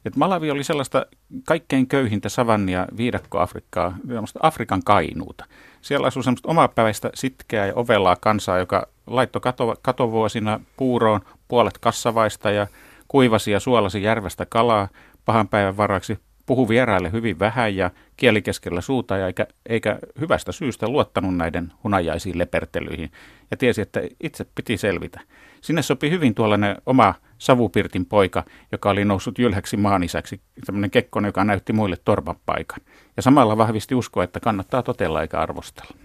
Et 0.05 0.15
Malavi 0.15 0.51
oli 0.51 0.63
sellaista 0.63 1.05
kaikkein 1.48 1.88
köyhintä 1.88 2.29
savannia 2.29 2.88
viidakko-Afrikkaa, 2.98 3.98
Afrikan 4.41 4.81
kainuuta. 4.86 5.45
Siellä 5.81 6.07
asui 6.07 6.24
semmoista 6.24 6.50
omapäiväistä 6.50 7.10
sitkeää 7.13 7.65
ja 7.65 7.74
ovelaa 7.75 8.15
kansaa, 8.15 8.57
joka 8.57 8.88
laittoi 9.07 9.41
kato, 9.41 9.75
katovuosina 9.81 10.60
puuroon 10.77 11.22
puolet 11.48 11.77
kassavaista 11.77 12.51
ja 12.51 12.67
kuivasi 13.07 13.51
ja 13.51 13.60
suolasi 13.60 14.03
järvestä 14.03 14.45
kalaa 14.45 14.88
pahan 15.25 15.48
päivän 15.48 15.77
varaksi 15.77 16.19
puhu 16.46 16.70
vieraille 16.70 17.12
hyvin 17.12 17.40
vähän 17.40 17.76
ja 17.76 17.92
kieli 18.18 18.42
keskellä 18.42 18.82
suuta 18.82 19.18
ja 19.18 19.28
eikä, 19.28 19.48
eikä 19.66 20.00
hyvästä 20.20 20.52
syystä 20.52 20.88
luottanut 20.88 21.36
näiden 21.36 21.74
hunajaisiin 21.84 22.38
lepertelyihin 22.38 23.12
ja 23.52 23.58
tiesi, 23.58 23.82
että 23.82 24.02
itse 24.24 24.46
piti 24.56 24.78
selvitä. 24.78 25.20
Sinne 25.62 25.82
sopi 25.82 26.10
hyvin 26.10 26.36
tuollainen 26.36 26.76
oma 26.86 27.14
savupirtin 27.38 28.06
poika, 28.06 28.44
joka 28.72 28.90
oli 28.90 29.06
noussut 29.06 29.40
jylhäksi 29.40 29.78
maanisäksi, 29.78 30.42
tämmöinen 30.66 30.92
kekkonen, 30.92 31.30
joka 31.30 31.44
näytti 31.44 31.74
muille 31.74 31.98
torpan 32.06 32.36
paikan. 32.46 32.80
Ja 33.18 33.24
samalla 33.24 33.58
vahvisti 33.58 33.96
uskoa, 33.96 34.24
että 34.24 34.40
kannattaa 34.40 34.84
totella 34.84 35.22
eikä 35.22 35.40
arvostella. 35.40 35.96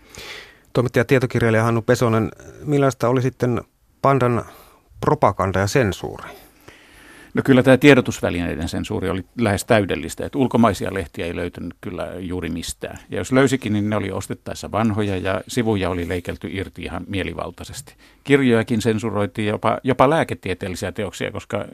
Toimittaja 0.73 1.04
tietokirjailija 1.04 1.62
Hannu 1.62 1.83
Pesonen, 1.83 2.30
millaista 2.64 3.09
oli 3.09 3.23
sitten 3.23 3.62
pandan 4.02 4.45
propaganda 5.00 5.59
ja 5.59 5.66
sensuuri? 5.66 6.28
No 7.38 7.42
kyllä 7.45 7.62
tämä 7.62 7.76
tiedotusvälineiden 7.76 8.68
sensuuri 8.68 9.11
oli 9.11 9.25
lähes 9.40 9.64
täydellistä, 9.64 10.26
että 10.26 10.38
ulkomaisia 10.38 10.95
lehtiä 10.95 11.26
ei 11.26 11.37
löytynyt 11.37 11.75
kyllä 11.80 12.09
juuri 12.18 12.50
mistään. 12.50 12.99
Ja 13.11 13.18
jos 13.18 13.33
löysikin, 13.33 13.73
niin 13.73 13.90
ne 13.90 13.97
oli 13.97 14.11
ostettaessa 14.11 14.73
vanhoja 14.73 15.16
ja 15.16 15.40
sivuja 15.49 15.90
oli 15.90 16.09
leikelty 16.09 16.49
irti 16.50 16.83
ihan 16.83 17.04
mielivaltaisesti. 17.09 17.95
Kirjojakin 18.25 18.83
sensuroitiin 18.83 19.49
jopa, 19.49 19.78
jopa 19.83 20.11
lääketieteellisiä 20.11 20.92
teoksia, 20.92 21.33
koska 21.33 21.64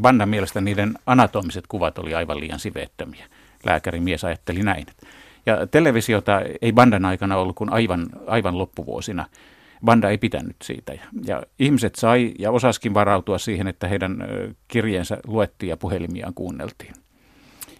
Bandan 0.00 0.28
mielestä 0.28 0.60
niiden 0.60 0.94
anatomiset 1.06 1.64
kuvat 1.68 1.98
oli 1.98 2.14
aivan 2.14 2.40
liian 2.40 2.58
siveettömiä. 2.58 3.26
Lääkärimies 3.64 4.24
ajatteli 4.24 4.62
näin. 4.62 4.86
Ja 5.46 5.66
televisiota 5.66 6.40
ei 6.62 6.72
Bandan 6.72 7.04
aikana 7.04 7.36
ollut 7.36 7.56
kuin 7.56 7.72
aivan, 7.72 8.06
aivan 8.26 8.58
loppuvuosina. 8.58 9.24
Banda 9.84 10.10
ei 10.10 10.18
pitänyt 10.18 10.56
siitä. 10.62 10.92
Ja, 10.92 11.00
ja 11.24 11.42
ihmiset 11.58 11.94
sai 11.94 12.34
ja 12.38 12.50
osaskin 12.50 12.94
varautua 12.94 13.38
siihen, 13.38 13.68
että 13.68 13.88
heidän 13.88 14.24
kirjeensä 14.68 15.18
luettiin 15.26 15.70
ja 15.70 15.76
puhelimiaan 15.76 16.34
kuunneltiin. 16.34 16.94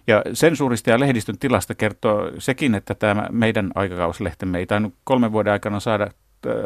Ja 0.07 0.21
sensuurista 0.33 0.89
ja 0.89 0.99
lehdistön 0.99 1.37
tilasta 1.37 1.75
kertoo 1.75 2.31
sekin, 2.37 2.75
että 2.75 2.95
tämä 2.95 3.27
meidän 3.31 3.71
aikakauslehtemme 3.75 4.57
ei 4.57 4.65
tainnut 4.65 4.93
kolmen 5.03 5.31
vuoden 5.31 5.53
aikana 5.53 5.79
saada, 5.79 6.11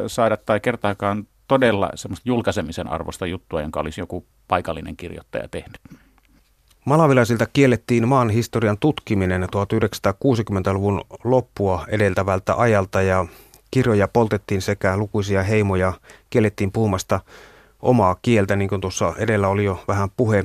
saada 0.08 0.38
tai 0.38 0.60
kertaakaan 0.60 1.28
todella 1.48 1.90
semmoista 1.96 2.30
julkaisemisen 2.30 2.88
arvosta 2.88 3.26
juttua, 3.26 3.62
jonka 3.62 3.80
olisi 3.80 4.02
joku 4.02 4.26
paikallinen 4.48 4.98
kirjoittaja 4.98 5.48
tehnyt. 5.48 5.80
Malavilaisilta 6.86 7.46
kiellettiin 7.54 8.08
maan 8.08 8.30
historian 8.30 8.78
tutkiminen 8.78 9.44
1960-luvun 9.44 11.02
loppua 11.24 11.86
edeltävältä 11.88 12.56
ajalta 12.56 13.02
ja 13.02 13.26
kirjoja 13.74 14.08
poltettiin 14.08 14.62
sekä 14.62 14.98
lukuisia 14.98 15.44
heimoja 15.44 15.94
kiellettiin 16.30 16.72
puhumasta 16.72 17.20
omaa 17.82 18.16
kieltä, 18.22 18.56
niin 18.56 18.70
kuin 18.70 18.82
tuossa 18.82 19.14
edellä 19.18 19.48
oli 19.48 19.64
jo 19.64 19.84
vähän 19.88 20.10
puhe. 20.18 20.44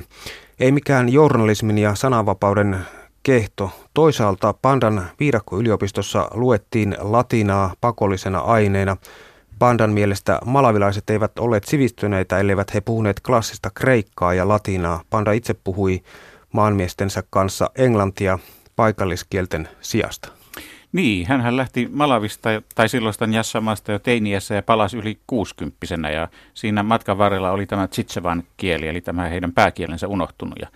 Ei 0.59 0.71
mikään 0.71 1.09
journalismin 1.09 1.77
ja 1.77 1.95
sananvapauden 1.95 2.77
kehto. 3.23 3.71
Toisaalta 3.93 4.53
Pandan 4.53 5.07
viidakkoyliopistossa 5.19 6.27
luettiin 6.33 6.95
latinaa 6.99 7.73
pakollisena 7.81 8.39
aineena. 8.39 8.97
Pandan 9.59 9.91
mielestä 9.91 10.39
malavilaiset 10.45 11.09
eivät 11.09 11.39
olleet 11.39 11.63
sivistyneitä, 11.63 12.39
elleivät 12.39 12.73
he 12.73 12.81
puhuneet 12.81 13.19
klassista 13.19 13.69
kreikkaa 13.73 14.33
ja 14.33 14.47
latinaa. 14.47 15.01
Panda 15.09 15.31
itse 15.31 15.53
puhui 15.53 16.01
maanmiestensä 16.51 17.23
kanssa 17.29 17.69
englantia 17.75 18.39
paikalliskielten 18.75 19.69
sijasta. 19.81 20.38
Niin, 20.91 21.27
hän 21.27 21.57
lähti 21.57 21.89
Malavista 21.91 22.49
tai 22.75 22.89
silloista 22.89 23.25
Jassamaasta 23.25 23.91
jo 23.91 23.99
teiniässä 23.99 24.55
ja 24.55 24.63
palasi 24.63 24.97
yli 24.97 25.19
kuusikymppisenä 25.27 26.09
ja 26.09 26.27
siinä 26.53 26.83
matkan 26.83 27.17
varrella 27.17 27.51
oli 27.51 27.65
tämä 27.65 27.87
Tsitsevan 27.87 28.43
kieli, 28.57 28.87
eli 28.87 29.01
tämä 29.01 29.27
heidän 29.27 29.53
pääkielensä 29.53 30.07
unohtunut 30.07 30.59
ja 30.61 30.67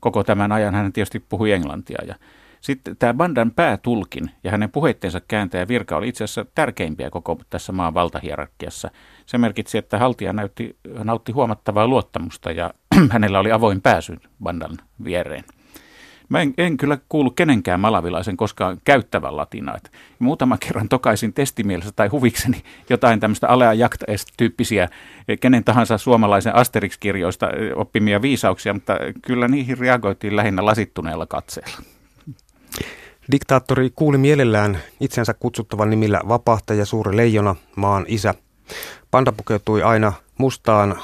koko 0.00 0.24
tämän 0.24 0.52
ajan 0.52 0.74
hän 0.74 0.92
tietysti 0.92 1.24
puhui 1.28 1.52
englantia 1.52 1.98
ja 2.06 2.14
sitten 2.60 2.96
tämä 2.96 3.14
Bandan 3.14 3.50
päätulkin 3.50 4.30
ja 4.44 4.50
hänen 4.50 4.70
puheitteensa 4.70 5.20
kääntäjä 5.28 5.68
virka 5.68 5.96
oli 5.96 6.08
itse 6.08 6.24
asiassa 6.24 6.46
tärkeimpiä 6.54 7.10
koko 7.10 7.38
tässä 7.50 7.72
maan 7.72 7.94
valtahierarkiassa. 7.94 8.90
Se 9.26 9.38
merkitsi, 9.38 9.78
että 9.78 9.98
haltija 9.98 10.32
näytti, 10.32 10.76
nautti 11.04 11.32
huomattavaa 11.32 11.88
luottamusta 11.88 12.52
ja 12.52 12.74
hänellä 13.12 13.38
oli 13.38 13.52
avoin 13.52 13.80
pääsy 13.80 14.16
Bandan 14.42 14.76
viereen. 15.04 15.44
Mä 16.30 16.42
en, 16.42 16.54
en 16.58 16.76
kyllä 16.76 16.98
kuulu 17.08 17.30
kenenkään 17.30 17.80
malavilaisen 17.80 18.36
koskaan 18.36 18.80
käyttävän 18.84 19.36
latinaa. 19.36 19.76
Et 19.76 19.92
muutaman 20.18 20.58
kerran 20.58 20.88
tokaisin 20.88 21.32
testimielessä 21.32 21.92
tai 21.96 22.08
huvikseni 22.08 22.62
jotain 22.90 23.20
tämmöistä 23.20 23.48
alea 23.48 23.88
tyyppisiä 24.36 24.88
kenen 25.40 25.64
tahansa 25.64 25.98
suomalaisen 25.98 26.54
Asterix-kirjoista 26.54 27.48
oppimia 27.74 28.22
viisauksia, 28.22 28.74
mutta 28.74 28.98
kyllä 29.22 29.48
niihin 29.48 29.78
reagoitiin 29.78 30.36
lähinnä 30.36 30.64
lasittuneella 30.64 31.26
katseella. 31.26 31.78
Diktaattori 33.32 33.90
kuuli 33.94 34.18
mielellään 34.18 34.78
itsensä 35.00 35.34
kutsuttavan 35.34 35.90
nimillä 35.90 36.20
vapahtaja 36.28 36.86
suuri 36.86 37.16
leijona, 37.16 37.56
maan 37.76 38.04
isä. 38.08 38.34
Panda 39.10 39.32
pukeutui 39.32 39.82
aina 39.82 40.12
mustaan 40.38 40.98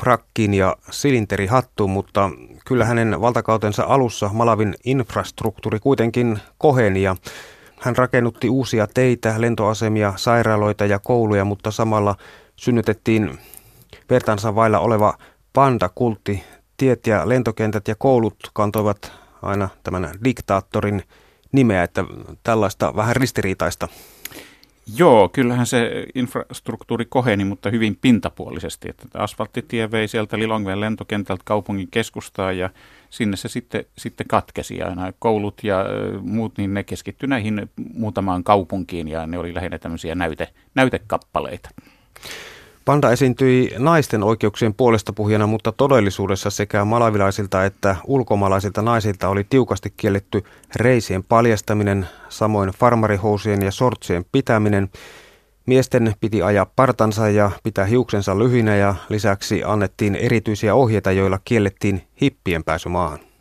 frakkiin 0.00 0.54
ja 0.54 0.76
silinterihattuun, 0.90 1.90
mutta 1.90 2.30
kyllä 2.64 2.84
hänen 2.84 3.20
valtakautensa 3.20 3.84
alussa 3.84 4.30
Malavin 4.32 4.74
infrastruktuuri 4.84 5.80
kuitenkin 5.80 6.38
koheni 6.58 7.02
ja 7.02 7.16
hän 7.80 7.96
rakennutti 7.96 8.48
uusia 8.48 8.86
teitä, 8.86 9.34
lentoasemia, 9.38 10.12
sairaaloita 10.16 10.86
ja 10.86 10.98
kouluja, 10.98 11.44
mutta 11.44 11.70
samalla 11.70 12.16
synnytettiin 12.56 13.38
vertaansa 14.10 14.54
vailla 14.54 14.78
oleva 14.78 15.14
panda-kultti. 15.52 16.44
Tiet 16.76 17.06
ja 17.06 17.28
lentokentät 17.28 17.88
ja 17.88 17.94
koulut 17.98 18.36
kantoivat 18.52 19.12
aina 19.42 19.68
tämän 19.82 20.10
diktaattorin 20.24 21.02
nimeä, 21.52 21.82
että 21.82 22.04
tällaista 22.42 22.96
vähän 22.96 23.16
ristiriitaista 23.16 23.88
Joo, 24.96 25.28
kyllähän 25.28 25.66
se 25.66 26.06
infrastruktuuri 26.14 27.04
koheni, 27.04 27.44
mutta 27.44 27.70
hyvin 27.70 27.98
pintapuolisesti. 28.00 28.90
Että 28.90 29.06
asfalttitie 29.14 29.90
vei 29.90 30.08
sieltä 30.08 30.38
Lilongven 30.38 30.80
lentokentältä 30.80 31.42
kaupungin 31.44 31.88
keskustaa 31.90 32.52
ja 32.52 32.70
sinne 33.10 33.36
se 33.36 33.48
sitten, 33.48 33.84
sitten 33.98 34.26
katkesi. 34.28 34.78
Nämä 34.78 35.12
koulut 35.18 35.64
ja 35.64 35.84
muut, 36.20 36.58
niin 36.58 36.74
ne 36.74 36.84
keskittyi 36.84 37.28
näihin 37.28 37.70
muutamaan 37.94 38.44
kaupunkiin 38.44 39.08
ja 39.08 39.26
ne 39.26 39.38
oli 39.38 39.54
lähinnä 39.54 39.78
tämmöisiä 39.78 40.14
näyte, 40.14 40.48
näytekappaleita. 40.74 41.68
Panda 42.84 43.10
esiintyi 43.10 43.70
naisten 43.78 44.22
oikeuksien 44.22 44.74
puolesta 44.74 45.12
puhujana, 45.12 45.46
mutta 45.46 45.72
todellisuudessa 45.72 46.50
sekä 46.50 46.84
malavilaisilta 46.84 47.64
että 47.64 47.96
ulkomaalaisilta 48.06 48.82
naisilta 48.82 49.28
oli 49.28 49.44
tiukasti 49.44 49.92
kielletty 49.96 50.44
reisien 50.76 51.24
paljastaminen, 51.24 52.08
samoin 52.28 52.70
farmarihousien 52.70 53.62
ja 53.62 53.70
sortsien 53.70 54.24
pitäminen. 54.32 54.88
Miesten 55.66 56.14
piti 56.20 56.42
ajaa 56.42 56.66
partansa 56.76 57.28
ja 57.28 57.50
pitää 57.62 57.84
hiuksensa 57.84 58.38
lyhinä 58.38 58.76
ja 58.76 58.94
lisäksi 59.08 59.64
annettiin 59.64 60.14
erityisiä 60.14 60.74
ohjeita, 60.74 61.12
joilla 61.12 61.38
kiellettiin 61.44 62.02
hippien 62.20 62.64
pääsy 62.64 62.88
maahan. 62.88 63.31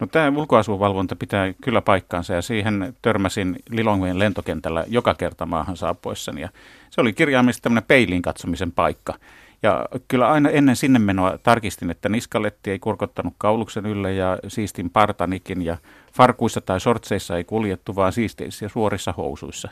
No 0.00 0.06
tämä 0.06 0.38
ulkoasuvalvonta 0.38 1.16
pitää 1.16 1.52
kyllä 1.62 1.82
paikkaansa 1.82 2.34
ja 2.34 2.42
siihen 2.42 2.94
törmäsin 3.02 3.56
Lilongwen 3.70 4.18
lentokentällä 4.18 4.84
joka 4.88 5.14
kerta 5.14 5.46
maahan 5.46 5.76
saapuessani. 5.76 6.40
Ja 6.40 6.48
se 6.90 7.00
oli 7.00 7.12
kirjaimellisesti 7.12 7.62
tämmöinen 7.62 7.88
peiliin 7.88 8.22
katsomisen 8.22 8.72
paikka. 8.72 9.14
Ja 9.62 9.86
kyllä 10.08 10.28
aina 10.28 10.50
ennen 10.50 10.76
sinne 10.76 10.98
menoa 10.98 11.38
tarkistin, 11.42 11.90
että 11.90 12.08
niskaletti 12.08 12.70
ei 12.70 12.78
kurkottanut 12.78 13.34
kauluksen 13.38 13.86
ylle 13.86 14.14
ja 14.14 14.38
siistin 14.48 14.90
partanikin 14.90 15.62
ja 15.62 15.76
farkuissa 16.12 16.60
tai 16.60 16.80
sortseissa 16.80 17.36
ei 17.36 17.44
kuljettu, 17.44 17.96
vaan 17.96 18.12
siisteissä 18.12 18.64
ja 18.64 18.68
suorissa 18.68 19.14
housuissa. 19.16 19.68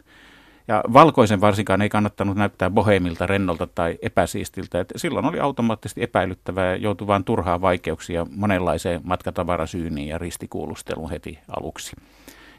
Ja 0.69 0.83
valkoisen 0.93 1.41
varsinkaan 1.41 1.83
ei 1.83 1.89
kannattanut 1.89 2.37
näyttää 2.37 2.71
boheemilta, 2.71 3.27
rennolta 3.27 3.67
tai 3.67 3.99
epäsiistiltä. 4.03 4.81
Et 4.81 4.93
silloin 4.97 5.27
oli 5.27 5.41
automaattisesti 5.41 6.03
epäilyttävää 6.03 6.67
ja 6.67 6.77
joutui 6.77 7.07
vain 7.07 7.25
turhaa 7.25 7.61
vaikeuksia 7.61 8.27
monenlaiseen 8.31 9.01
matkatavarasyyniin 9.05 10.09
ja 10.09 10.19
ristikuulusteluun 10.19 11.11
heti 11.11 11.39
aluksi. 11.49 11.97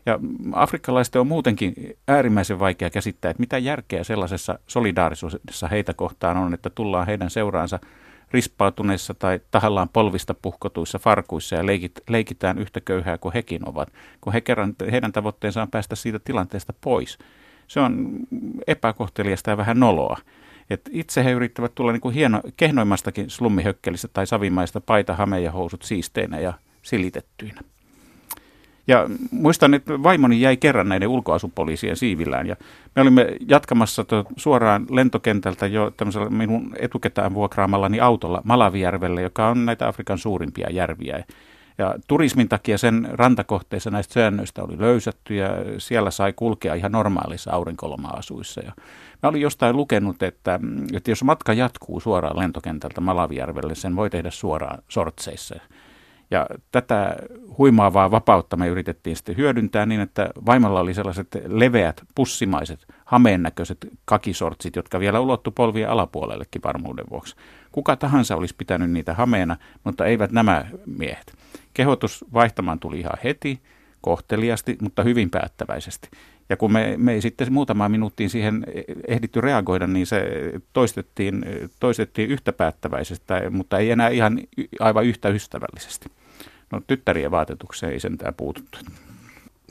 Ja 0.05 0.19
afrikkalaisten 0.53 1.19
on 1.19 1.27
muutenkin 1.27 1.73
äärimmäisen 2.07 2.59
vaikea 2.59 2.89
käsittää, 2.89 3.31
että 3.31 3.41
mitä 3.41 3.57
järkeä 3.57 4.03
sellaisessa 4.03 4.59
solidaarisuudessa 4.67 5.67
heitä 5.67 5.93
kohtaan 5.93 6.37
on, 6.37 6.53
että 6.53 6.69
tullaan 6.69 7.07
heidän 7.07 7.29
seuraansa 7.29 7.79
rispautuneissa 8.31 9.13
tai 9.13 9.39
tahallaan 9.51 9.89
polvista 9.89 10.33
puhkotuissa 10.33 10.99
farkuissa 10.99 11.55
ja 11.55 11.65
leikit, 11.65 11.91
leikitään 12.09 12.59
yhtä 12.59 12.81
köyhää 12.81 13.17
kuin 13.17 13.33
hekin 13.33 13.69
ovat, 13.69 13.93
kun 14.21 14.33
he 14.33 14.41
kerran, 14.41 14.75
heidän 14.91 15.11
tavoitteensa 15.11 15.61
on 15.61 15.71
päästä 15.71 15.95
siitä 15.95 16.19
tilanteesta 16.19 16.73
pois– 16.81 17.17
se 17.67 17.79
on 17.79 18.19
epäkohteliasta 18.67 19.49
ja 19.49 19.57
vähän 19.57 19.79
noloa. 19.79 20.17
Et 20.69 20.89
itse 20.91 21.23
he 21.23 21.31
yrittävät 21.31 21.75
tulla 21.75 21.91
niin 21.91 22.01
kuin 22.01 22.15
hieno, 22.15 22.41
kehnoimmastakin 22.57 23.29
slummihökkelistä 23.29 24.07
tai 24.07 24.27
savimaista 24.27 24.81
paita, 24.81 25.15
hame 25.15 25.41
ja 25.41 25.51
housut 25.51 25.81
siisteinä 25.81 26.39
ja 26.39 26.53
silitettyinä. 26.81 27.61
Ja 28.87 29.09
muistan, 29.31 29.73
että 29.73 30.03
vaimoni 30.03 30.41
jäi 30.41 30.57
kerran 30.57 30.89
näiden 30.89 31.07
ulkoasupoliisien 31.07 31.95
siivillään 31.95 32.47
ja 32.47 32.55
me 32.95 33.01
olimme 33.01 33.37
jatkamassa 33.49 34.03
to, 34.03 34.25
suoraan 34.37 34.85
lentokentältä 34.89 35.67
jo 35.67 35.91
tämmöisellä 35.97 36.29
minun 36.29 36.75
etuketään 36.79 37.33
vuokraamallani 37.33 37.99
autolla 37.99 38.41
Malavijärvelle, 38.43 39.21
joka 39.21 39.47
on 39.47 39.65
näitä 39.65 39.87
Afrikan 39.87 40.17
suurimpia 40.17 40.69
järviä. 40.71 41.23
Ja 41.77 41.95
turismin 42.07 42.49
takia 42.49 42.77
sen 42.77 43.07
rantakohteissa 43.11 43.91
näistä 43.91 44.13
säännöistä 44.13 44.63
oli 44.63 44.79
löysätty 44.79 45.35
ja 45.35 45.49
siellä 45.77 46.11
sai 46.11 46.33
kulkea 46.33 46.73
ihan 46.73 46.91
normaalissa 46.91 47.51
aurinkoloma-asuissa. 47.51 48.61
Ja 48.61 48.71
mä 49.23 49.29
olin 49.29 49.41
jostain 49.41 49.75
lukenut, 49.75 50.23
että, 50.23 50.59
että 50.93 51.11
jos 51.11 51.23
matka 51.23 51.53
jatkuu 51.53 51.99
suoraan 51.99 52.39
lentokentältä 52.39 53.01
Malavijärvelle, 53.01 53.75
sen 53.75 53.95
voi 53.95 54.09
tehdä 54.09 54.31
suoraan 54.31 54.83
sortseissa. 54.87 55.55
Ja 56.31 56.47
tätä 56.71 57.15
huimaavaa 57.57 58.11
vapautta 58.11 58.57
me 58.57 58.67
yritettiin 58.67 59.15
sitten 59.15 59.37
hyödyntää 59.37 59.85
niin, 59.85 60.01
että 60.01 60.29
vaimolla 60.45 60.79
oli 60.79 60.93
sellaiset 60.93 61.27
leveät, 61.47 62.01
pussimaiset, 62.15 62.85
hameennäköiset 63.05 63.87
kakisortsit, 64.05 64.75
jotka 64.75 64.99
vielä 64.99 65.19
ulottu 65.19 65.51
polvien 65.51 65.89
alapuolellekin 65.89 66.61
varmuuden 66.63 67.05
vuoksi. 67.11 67.35
Kuka 67.71 67.95
tahansa 67.95 68.35
olisi 68.35 68.55
pitänyt 68.57 68.91
niitä 68.91 69.13
hameena, 69.13 69.57
mutta 69.83 70.05
eivät 70.05 70.31
nämä 70.31 70.65
miehet. 70.85 71.33
Kehotus 71.75 72.25
vaihtamaan 72.33 72.79
tuli 72.79 72.99
ihan 72.99 73.17
heti, 73.23 73.59
kohteliasti, 74.01 74.77
mutta 74.81 75.03
hyvin 75.03 75.29
päättäväisesti. 75.29 76.09
Ja 76.49 76.57
kun 76.57 76.73
me, 76.73 76.93
me 76.97 77.13
ei 77.13 77.21
sitten 77.21 77.53
muutama 77.53 77.89
minuuttiin 77.89 78.29
siihen 78.29 78.65
ehditty 79.07 79.41
reagoida, 79.41 79.87
niin 79.87 80.07
se 80.07 80.23
toistettiin, 80.73 81.45
toistettiin 81.79 82.29
yhtä 82.29 82.53
päättäväisesti, 82.53 83.33
mutta 83.49 83.77
ei 83.77 83.91
enää 83.91 84.09
ihan 84.09 84.39
aivan 84.79 85.05
yhtä 85.05 85.29
ystävällisesti. 85.29 86.09
No 86.71 86.81
tyttärien 86.87 87.31
vaatetukseen 87.31 87.93
ei 87.93 87.99
sentään 87.99 88.33
puututtu. 88.33 88.79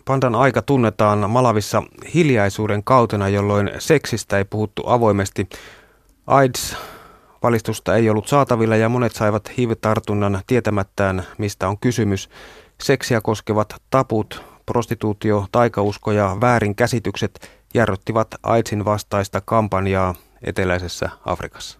Pandan 0.04 0.34
aika 0.34 0.62
tunnetaan 0.62 1.30
Malavissa 1.30 1.82
hiljaisuuden 2.14 2.84
kautena, 2.84 3.28
jolloin 3.28 3.70
seksistä 3.78 4.38
ei 4.38 4.44
puhuttu 4.44 4.82
avoimesti. 4.86 5.48
AIDS 6.26 6.76
valistusta 7.44 7.96
ei 7.96 8.10
ollut 8.10 8.28
saatavilla 8.28 8.76
ja 8.76 8.88
monet 8.88 9.12
saivat 9.12 9.58
HIV-tartunnan 9.58 10.40
tietämättään, 10.46 11.22
mistä 11.38 11.68
on 11.68 11.78
kysymys. 11.78 12.30
Seksiä 12.82 13.20
koskevat 13.20 13.74
taput, 13.90 14.44
prostituutio, 14.66 15.46
taikausko 15.52 16.12
ja 16.12 16.36
väärinkäsitykset 16.40 17.50
jarruttivat 17.74 18.28
AIDSin 18.42 18.84
vastaista 18.84 19.40
kampanjaa 19.40 20.14
eteläisessä 20.42 21.10
Afrikassa. 21.26 21.78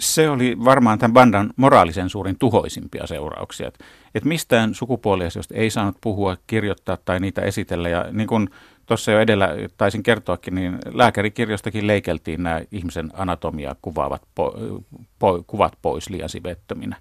Se 0.00 0.30
oli 0.30 0.56
varmaan 0.64 0.98
tämän 0.98 1.12
bandan 1.12 1.50
moraalisen 1.56 2.10
suurin 2.10 2.38
tuhoisimpia 2.38 3.06
seurauksia. 3.06 3.72
Että 4.16 4.26
et 4.26 4.28
mistään 4.28 4.74
sukupuoliasioista 4.74 5.54
ei 5.54 5.70
saanut 5.70 5.96
puhua, 6.00 6.36
kirjoittaa 6.46 6.98
tai 7.04 7.20
niitä 7.20 7.42
esitellä. 7.42 7.88
Ja 7.88 8.06
niin 8.12 8.28
kuin 8.28 8.48
tuossa 8.86 9.12
jo 9.12 9.20
edellä 9.20 9.48
taisin 9.76 10.02
kertoakin, 10.02 10.54
niin 10.54 10.78
lääkärikirjostakin 10.92 11.86
leikeltiin 11.86 12.42
nämä 12.42 12.60
ihmisen 12.72 13.10
anatomia 13.14 13.76
kuvaavat 13.82 14.22
po, 14.34 14.54
po, 15.18 15.44
kuvat 15.46 15.78
pois 15.82 16.10
liian 16.10 16.28
sivettöminä. 16.28 16.96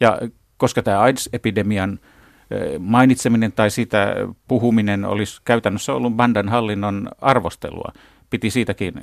Ja 0.00 0.18
koska 0.56 0.82
tämä 0.82 1.00
AIDS-epidemian 1.00 1.98
mainitseminen 2.78 3.52
tai 3.52 3.70
siitä 3.70 4.14
puhuminen 4.48 5.04
olisi 5.04 5.40
käytännössä 5.44 5.94
ollut 5.94 6.16
bandan 6.16 6.48
hallinnon 6.48 7.08
arvostelua. 7.20 7.92
Piti 8.30 8.50
siitäkin 8.50 8.94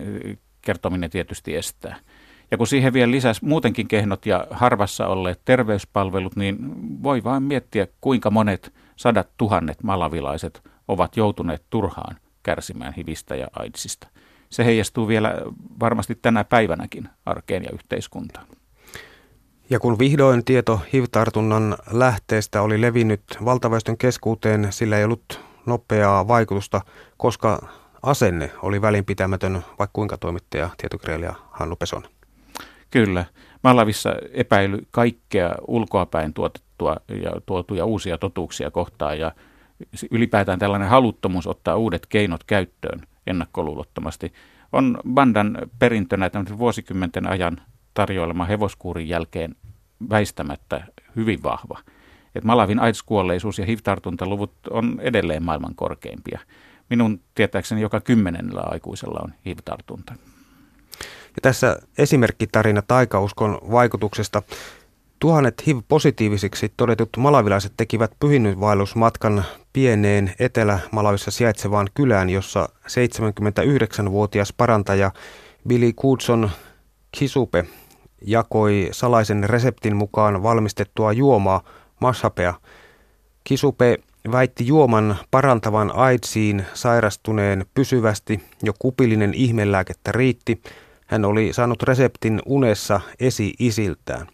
kertominen 0.62 1.10
tietysti 1.10 1.56
estää. 1.56 1.96
Ja 2.52 2.58
kun 2.58 2.68
siihen 2.68 2.94
vielä 2.94 3.12
lisäsi 3.12 3.46
muutenkin 3.46 3.88
kehnot 3.88 4.26
ja 4.26 4.48
harvassa 4.52 5.08
olleet 5.08 5.42
terveyspalvelut, 5.46 6.36
niin 6.36 6.58
voi 7.04 7.24
vain 7.24 7.44
miettiä, 7.44 7.88
kuinka 8.02 8.32
monet 8.32 8.74
sadat 8.96 9.28
tuhannet 9.38 9.84
malavilaiset 9.84 10.64
ovat 10.88 11.18
joutuneet 11.18 11.64
turhaan 11.70 12.18
kärsimään 12.44 12.94
hivistä 12.94 13.36
ja 13.36 13.48
aidsista. 13.54 14.08
Se 14.50 14.66
heijastuu 14.66 15.08
vielä 15.08 15.36
varmasti 15.80 16.16
tänä 16.22 16.44
päivänäkin 16.44 17.10
arkeen 17.26 17.64
ja 17.64 17.70
yhteiskuntaan. 17.74 18.48
Ja 19.70 19.80
kun 19.80 20.00
vihdoin 20.00 20.46
tieto 20.46 20.82
HIV-tartunnan 20.94 21.78
lähteestä 21.92 22.62
oli 22.62 22.82
levinnyt 22.82 23.24
valtaväestön 23.46 23.98
keskuuteen, 23.98 24.68
sillä 24.70 24.98
ei 24.98 25.04
ollut 25.04 25.42
nopeaa 25.66 26.28
vaikutusta, 26.28 26.82
koska 27.18 27.68
asenne 28.02 28.52
oli 28.62 28.82
välinpitämätön, 28.82 29.54
vaikka 29.80 29.94
kuinka 29.94 30.18
toimittaja 30.18 30.70
tietokirjailija 30.78 31.34
Hannu 31.52 31.76
Peson. 31.76 32.04
Kyllä. 32.91 33.26
Malavissa 33.63 34.15
epäily 34.34 34.88
kaikkea 34.91 35.56
ulkoapäin 35.67 36.34
tuotettua 36.34 36.95
ja 37.23 37.32
tuotuja 37.45 37.86
uusia 37.86 38.17
totuuksia 38.17 38.71
kohtaan 38.71 39.19
ja 39.19 39.32
ylipäätään 40.12 40.60
tällainen 40.60 40.89
haluttomuus 40.89 41.47
ottaa 41.47 41.76
uudet 41.76 42.06
keinot 42.06 42.43
käyttöön 42.43 43.02
ennakkoluulottomasti 43.28 44.34
on 44.71 45.00
bandan 45.13 45.58
perintönä 45.80 46.30
vuosikymmenten 46.58 47.28
ajan 47.28 47.62
tarjoilema 47.93 48.45
hevoskuurin 48.45 49.10
jälkeen 49.10 49.56
väistämättä 50.10 50.88
hyvin 51.15 51.43
vahva. 51.43 51.80
Et 52.36 52.43
Malavin 52.43 52.80
AIDS-kuolleisuus 52.80 53.60
ja 53.60 53.65
HIV-tartuntaluvut 53.65 54.54
on 54.69 54.97
edelleen 55.02 55.43
maailman 55.43 55.76
korkeimpia. 55.76 56.39
Minun 56.89 57.19
tietääkseni 57.36 57.82
joka 57.82 58.02
kymmenellä 58.02 58.62
aikuisella 58.65 59.19
on 59.23 59.34
HIV-tartunta. 59.45 60.13
Ja 61.38 61.41
tässä 61.41 61.80
esimerkkitarina 61.97 62.82
taikauskon 62.82 63.60
vaikutuksesta. 63.71 64.41
Tuhannet 65.19 65.67
HIV-positiivisiksi 65.67 66.73
todetut 66.78 67.10
malavilaiset 67.17 67.73
tekivät 67.78 68.12
pyhinnysvaellusmatkan 68.19 69.43
pieneen 69.73 70.34
Etelä-Malavissa 70.39 71.32
sijaitsevaan 71.32 71.88
kylään, 71.93 72.30
jossa 72.30 72.69
79-vuotias 72.88 74.54
parantaja 74.54 75.12
Billy 75.67 75.93
Goodson 75.93 76.50
Kisupe 77.12 77.65
jakoi 78.21 78.89
salaisen 78.91 79.43
reseptin 79.43 79.95
mukaan 79.95 80.43
valmistettua 80.43 81.12
juomaa 81.12 81.62
mashapea. 82.00 82.54
Kisupe 83.43 83.97
väitti 84.32 84.67
juoman 84.67 85.17
parantavan 85.32 85.91
AIDSiin 85.95 86.65
sairastuneen 86.73 87.65
pysyvästi, 87.73 88.43
jo 88.63 88.73
kupillinen 88.80 89.34
ihmelääkettä 89.34 90.12
riitti. 90.12 90.62
Hän 91.08 91.26
oli 91.26 91.54
saanut 91.54 91.84
reseptin 91.84 92.41
unessa 92.46 93.02
esi-isiltään. 93.20 94.28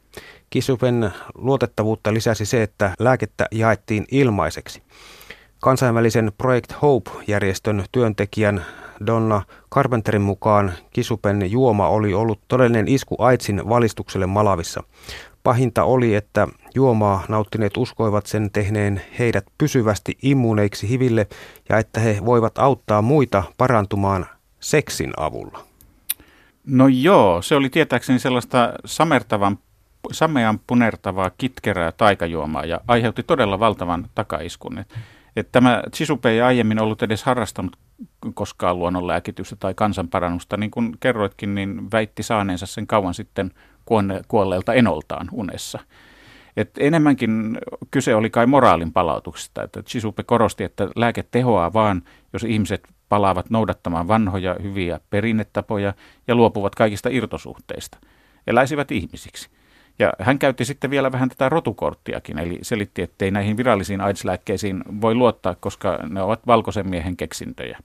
Kisupen 0.49 1.11
luotettavuutta 1.35 2.13
lisäsi 2.13 2.45
se, 2.45 2.63
että 2.63 2.93
lääkettä 2.99 3.47
jaettiin 3.51 4.05
ilmaiseksi. 4.11 4.83
Kansainvälisen 5.59 6.31
Project 6.37 6.73
Hope-järjestön 6.81 7.85
työntekijän 7.91 8.65
Donna 9.05 9.41
Carpenterin 9.71 10.21
mukaan 10.21 10.73
Kisupen 10.93 11.51
juoma 11.51 11.89
oli 11.89 12.13
ollut 12.13 12.39
todellinen 12.47 12.87
isku 12.87 13.15
Aitsin 13.19 13.69
valistukselle 13.69 14.25
Malavissa. 14.25 14.83
Pahinta 15.43 15.83
oli, 15.83 16.15
että 16.15 16.47
juomaa 16.75 17.23
nauttineet 17.27 17.77
uskoivat 17.77 18.25
sen 18.25 18.51
tehneen 18.51 19.01
heidät 19.19 19.45
pysyvästi 19.57 20.17
immuuneiksi 20.21 20.89
hiville 20.89 21.27
ja 21.69 21.77
että 21.77 21.99
he 21.99 22.17
voivat 22.25 22.57
auttaa 22.57 23.01
muita 23.01 23.43
parantumaan 23.57 24.25
seksin 24.59 25.11
avulla. 25.17 25.72
No 26.67 26.87
joo, 26.87 27.41
se 27.41 27.55
oli 27.55 27.69
tietääkseni 27.69 28.19
sellaista 28.19 28.73
samertavan, 28.85 29.57
samean 30.11 30.59
punertavaa 30.67 31.31
kitkerää 31.37 31.91
taikajuomaa 31.91 32.65
ja 32.65 32.81
aiheutti 32.87 33.23
todella 33.23 33.59
valtavan 33.59 34.09
takaiskun. 34.15 34.79
Että 35.35 35.51
tämä 35.51 35.83
Chisupe 35.95 36.29
ei 36.29 36.41
aiemmin 36.41 36.81
ollut 36.81 37.03
edes 37.03 37.23
harrastanut 37.23 37.77
koskaan 38.33 38.79
luonnonlääkitystä 38.79 39.55
tai 39.55 39.73
kansanparannusta, 39.73 40.57
niin 40.57 40.71
kuin 40.71 40.97
kerroitkin, 40.99 41.55
niin 41.55 41.91
väitti 41.91 42.23
saaneensa 42.23 42.65
sen 42.65 42.87
kauan 42.87 43.13
sitten 43.13 43.51
kuolleelta 44.27 44.73
enoltaan 44.73 45.29
unessa. 45.31 45.79
Et 46.57 46.71
enemmänkin 46.79 47.57
kyse 47.91 48.15
oli 48.15 48.29
kai 48.29 48.45
moraalin 48.45 48.93
palautuksesta, 48.93 49.63
että 49.63 49.83
Chisupe 49.83 50.23
korosti, 50.23 50.63
että 50.63 50.87
lääke 50.95 51.23
tehoaa 51.31 51.73
vaan, 51.73 52.01
jos 52.33 52.43
ihmiset 52.43 52.87
palaavat 53.13 53.49
noudattamaan 53.49 54.07
vanhoja 54.07 54.55
hyviä 54.63 54.99
perinnetapoja 55.09 55.93
ja 56.27 56.35
luopuvat 56.35 56.75
kaikista 56.75 57.09
irtosuhteista, 57.11 57.97
eläisivät 58.47 58.91
ihmisiksi. 58.91 59.49
Ja 59.99 60.13
hän 60.19 60.39
käytti 60.39 60.65
sitten 60.65 60.89
vielä 60.89 61.11
vähän 61.11 61.29
tätä 61.29 61.49
rotukorttiakin, 61.49 62.39
eli 62.39 62.59
selitti, 62.61 63.01
että 63.01 63.25
ei 63.25 63.31
näihin 63.31 63.57
virallisiin 63.57 64.01
AIDS-lääkkeisiin 64.01 64.83
voi 65.01 65.15
luottaa, 65.15 65.55
koska 65.55 65.99
ne 66.09 66.21
ovat 66.21 66.47
valkoisen 66.47 66.89
miehen 66.89 67.17
keksintöjä. 67.17 67.79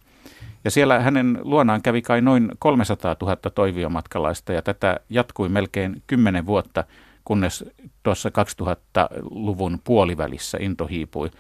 Ja 0.64 0.70
siellä 0.70 1.00
hänen 1.00 1.38
luonaan 1.42 1.82
kävi 1.82 2.02
kai 2.02 2.20
noin 2.20 2.50
300 2.58 3.16
000 3.22 3.36
toiviomatkalaista 3.36 4.52
ja 4.52 4.62
tätä 4.62 5.00
jatkui 5.10 5.48
melkein 5.48 6.02
10 6.06 6.46
vuotta, 6.46 6.84
kunnes 7.24 7.64
tuossa 8.02 8.30
2000-luvun 8.62 9.78
puolivälissä 9.84 10.58
into 10.60 10.86
hiipui. 10.86 11.30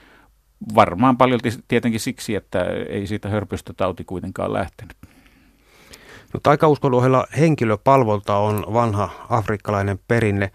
Varmaan 0.74 1.16
paljon 1.16 1.40
tietenkin 1.68 2.00
siksi, 2.00 2.34
että 2.34 2.64
ei 2.88 3.06
siitä 3.06 3.28
hörpystötauti 3.28 4.04
kuitenkaan 4.04 4.52
lähtenyt. 4.52 4.96
No, 6.34 6.40
taikauskon 6.42 6.94
ohella 6.94 7.26
henkilöpalvolta 7.38 8.36
on 8.36 8.64
vanha 8.72 9.10
afrikkalainen 9.28 9.98
perinne. 10.08 10.50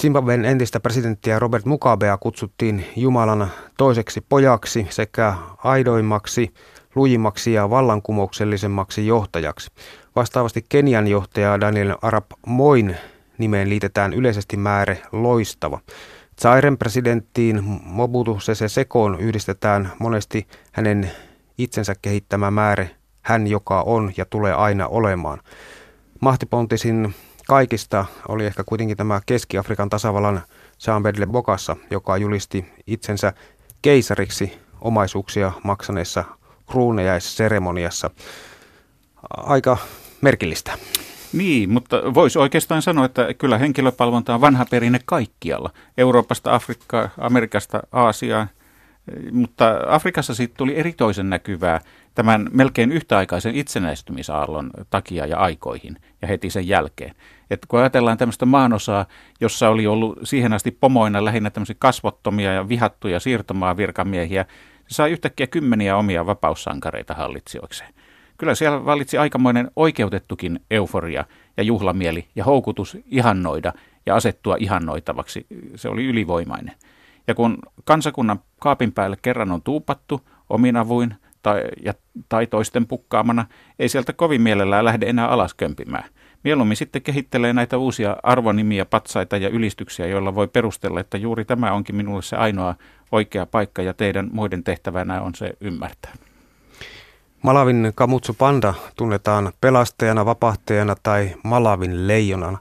Zimbabwen 0.00 0.44
entistä 0.44 0.80
presidenttiä 0.80 1.38
Robert 1.38 1.64
Mugabea 1.64 2.16
kutsuttiin 2.18 2.86
Jumalan 2.96 3.50
toiseksi 3.76 4.20
pojaksi 4.28 4.86
sekä 4.90 5.34
aidoimmaksi, 5.64 6.54
lujimmaksi 6.94 7.52
ja 7.52 7.70
vallankumouksellisemmaksi 7.70 9.06
johtajaksi. 9.06 9.70
Vastaavasti 10.16 10.64
Kenian 10.68 11.08
johtaja 11.08 11.60
Daniel 11.60 11.96
Arap 12.02 12.26
Moin 12.46 12.96
nimeen 13.38 13.68
liitetään 13.68 14.12
yleisesti 14.12 14.56
määrä 14.56 14.96
loistava. 15.12 15.80
Zairen 16.42 16.78
presidenttiin 16.78 17.62
Mobutu 17.84 18.40
Sese 18.40 18.68
Sekoon 18.68 19.20
yhdistetään 19.20 19.92
monesti 19.98 20.46
hänen 20.72 21.10
itsensä 21.58 21.94
kehittämä 22.02 22.50
määrä, 22.50 22.86
hän 23.22 23.46
joka 23.46 23.82
on 23.82 24.12
ja 24.16 24.24
tulee 24.24 24.52
aina 24.54 24.88
olemaan. 24.88 25.40
Mahtipontisin 26.20 27.14
kaikista 27.46 28.04
oli 28.28 28.46
ehkä 28.46 28.64
kuitenkin 28.64 28.96
tämä 28.96 29.20
Keski-Afrikan 29.26 29.90
tasavallan 29.90 30.42
Jean 30.86 31.02
Bedle 31.02 31.26
Bokassa, 31.26 31.76
joka 31.90 32.16
julisti 32.16 32.72
itsensä 32.86 33.32
keisariksi 33.82 34.58
omaisuuksia 34.80 35.52
maksaneessa 35.64 36.24
kruunejaisseremoniassa. 36.70 38.10
Aika 39.36 39.76
merkillistä. 40.20 40.78
Niin, 41.32 41.70
mutta 41.70 42.14
voisi 42.14 42.38
oikeastaan 42.38 42.82
sanoa, 42.82 43.04
että 43.04 43.34
kyllä 43.34 43.58
henkilöpalvonta 43.58 44.34
on 44.34 44.40
vanha 44.40 44.66
perinne 44.70 45.00
kaikkialla. 45.04 45.70
Euroopasta, 45.98 46.54
Afrikkaa, 46.54 47.08
Amerikasta, 47.18 47.82
Aasiaan. 47.92 48.48
Mutta 49.32 49.80
Afrikassa 49.88 50.34
siitä 50.34 50.54
tuli 50.56 50.78
eritoisen 50.78 51.30
näkyvää 51.30 51.80
tämän 52.14 52.48
melkein 52.52 52.92
yhtäaikaisen 52.92 53.54
itsenäistymisaallon 53.54 54.70
takia 54.90 55.26
ja 55.26 55.38
aikoihin 55.38 55.96
ja 56.22 56.28
heti 56.28 56.50
sen 56.50 56.68
jälkeen. 56.68 57.14
Et 57.50 57.66
kun 57.68 57.80
ajatellaan 57.80 58.18
tämmöistä 58.18 58.46
maanosaa, 58.46 59.06
jossa 59.40 59.68
oli 59.68 59.86
ollut 59.86 60.18
siihen 60.24 60.52
asti 60.52 60.70
pomoina 60.70 61.24
lähinnä 61.24 61.50
tämmöisiä 61.50 61.76
kasvottomia 61.78 62.52
ja 62.52 62.68
vihattuja 62.68 63.20
siirtomaa 63.20 63.76
virkamiehiä, 63.76 64.44
se 64.88 64.94
sai 64.94 65.10
yhtäkkiä 65.10 65.46
kymmeniä 65.46 65.96
omia 65.96 66.26
vapaussankareita 66.26 67.14
hallitsijoikseen. 67.14 67.94
Kyllä 68.42 68.54
siellä 68.54 68.84
valitsi 68.84 69.18
aikamoinen 69.18 69.70
oikeutettukin 69.76 70.60
euforia 70.70 71.24
ja 71.56 71.62
juhlamieli 71.62 72.26
ja 72.36 72.44
houkutus 72.44 72.96
ihannoida 73.06 73.72
ja 74.06 74.16
asettua 74.16 74.56
ihannoitavaksi. 74.58 75.46
Se 75.74 75.88
oli 75.88 76.04
ylivoimainen. 76.04 76.74
Ja 77.26 77.34
kun 77.34 77.58
kansakunnan 77.84 78.40
kaapin 78.60 78.92
päälle 78.92 79.16
kerran 79.22 79.52
on 79.52 79.62
tuupattu 79.62 80.20
omin 80.50 80.76
avuin 80.76 81.14
tai, 81.42 81.62
ja, 81.84 81.94
tai 82.28 82.46
toisten 82.46 82.86
pukkaamana, 82.86 83.46
ei 83.78 83.88
sieltä 83.88 84.12
kovin 84.12 84.42
mielellään 84.42 84.84
lähde 84.84 85.06
enää 85.06 85.28
alas 85.28 85.54
kömpimään. 85.54 86.04
Mieluummin 86.44 86.76
sitten 86.76 87.02
kehittelee 87.02 87.52
näitä 87.52 87.78
uusia 87.78 88.16
arvonimiä, 88.22 88.84
patsaita 88.84 89.36
ja 89.36 89.48
ylistyksiä, 89.48 90.06
joilla 90.06 90.34
voi 90.34 90.48
perustella, 90.48 91.00
että 91.00 91.18
juuri 91.18 91.44
tämä 91.44 91.72
onkin 91.72 91.96
minulle 91.96 92.22
se 92.22 92.36
ainoa 92.36 92.74
oikea 93.12 93.46
paikka 93.46 93.82
ja 93.82 93.94
teidän 93.94 94.30
muiden 94.32 94.64
tehtävänä 94.64 95.20
on 95.20 95.34
se 95.34 95.52
ymmärtää. 95.60 96.12
Malavin 97.42 97.92
Kamutsu 97.94 98.34
Panda 98.34 98.74
tunnetaan 98.96 99.52
pelastajana, 99.60 100.26
vapahtajana 100.26 100.96
tai 101.02 101.34
Malavin 101.44 102.08
leijonana. 102.08 102.58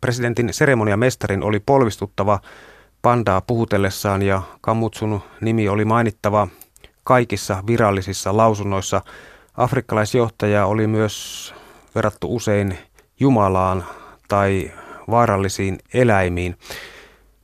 Presidentin 0.00 0.52
seremoniamestarin 0.52 1.42
oli 1.42 1.60
polvistuttava 1.60 2.40
pandaa 3.02 3.40
puhutellessaan 3.40 4.22
ja 4.22 4.42
Kamutsun 4.60 5.20
nimi 5.40 5.68
oli 5.68 5.84
mainittava 5.84 6.48
kaikissa 7.04 7.62
virallisissa 7.66 8.36
lausunnoissa. 8.36 9.02
Afrikkalaisjohtaja 9.56 10.66
oli 10.66 10.86
myös 10.86 11.54
verrattu 11.94 12.34
usein 12.36 12.78
Jumalaan 13.20 13.84
tai 14.28 14.72
vaarallisiin 15.10 15.78
eläimiin. 15.94 16.56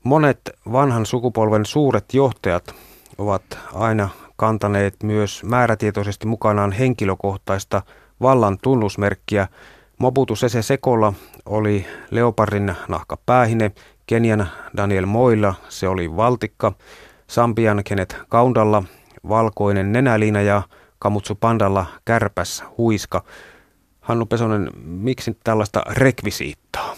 Monet 0.02 0.40
vanhan 0.72 1.06
sukupolven 1.06 1.66
suuret 1.66 2.14
johtajat 2.14 2.74
ovat 3.18 3.42
aina 3.74 4.08
kantaneet 4.36 5.02
myös 5.02 5.44
määrätietoisesti 5.44 6.26
mukanaan 6.26 6.72
henkilökohtaista 6.72 7.82
vallan 8.20 8.58
tunnusmerkkiä. 8.62 9.48
Mobutu 9.98 10.36
Sese 10.36 10.62
Sekolla 10.62 11.12
oli 11.46 11.86
leopardin 12.10 12.74
nahka 12.88 13.18
päähine, 13.26 13.72
Kenian 14.06 14.48
Daniel 14.76 15.06
Moilla 15.06 15.54
se 15.68 15.88
oli 15.88 16.16
valtikka, 16.16 16.72
Sambian 17.26 17.84
Kenet 17.84 18.16
Kaundalla 18.28 18.82
valkoinen 19.28 19.92
nenäliina 19.92 20.42
ja 20.42 20.62
Kamutsu 20.98 21.34
Pandalla 21.34 21.86
kärpäs 22.04 22.64
huiska. 22.78 23.24
Hannu 24.00 24.26
Pesonen, 24.26 24.70
miksi 24.84 25.36
tällaista 25.44 25.82
rekvisiittaa? 25.90 26.96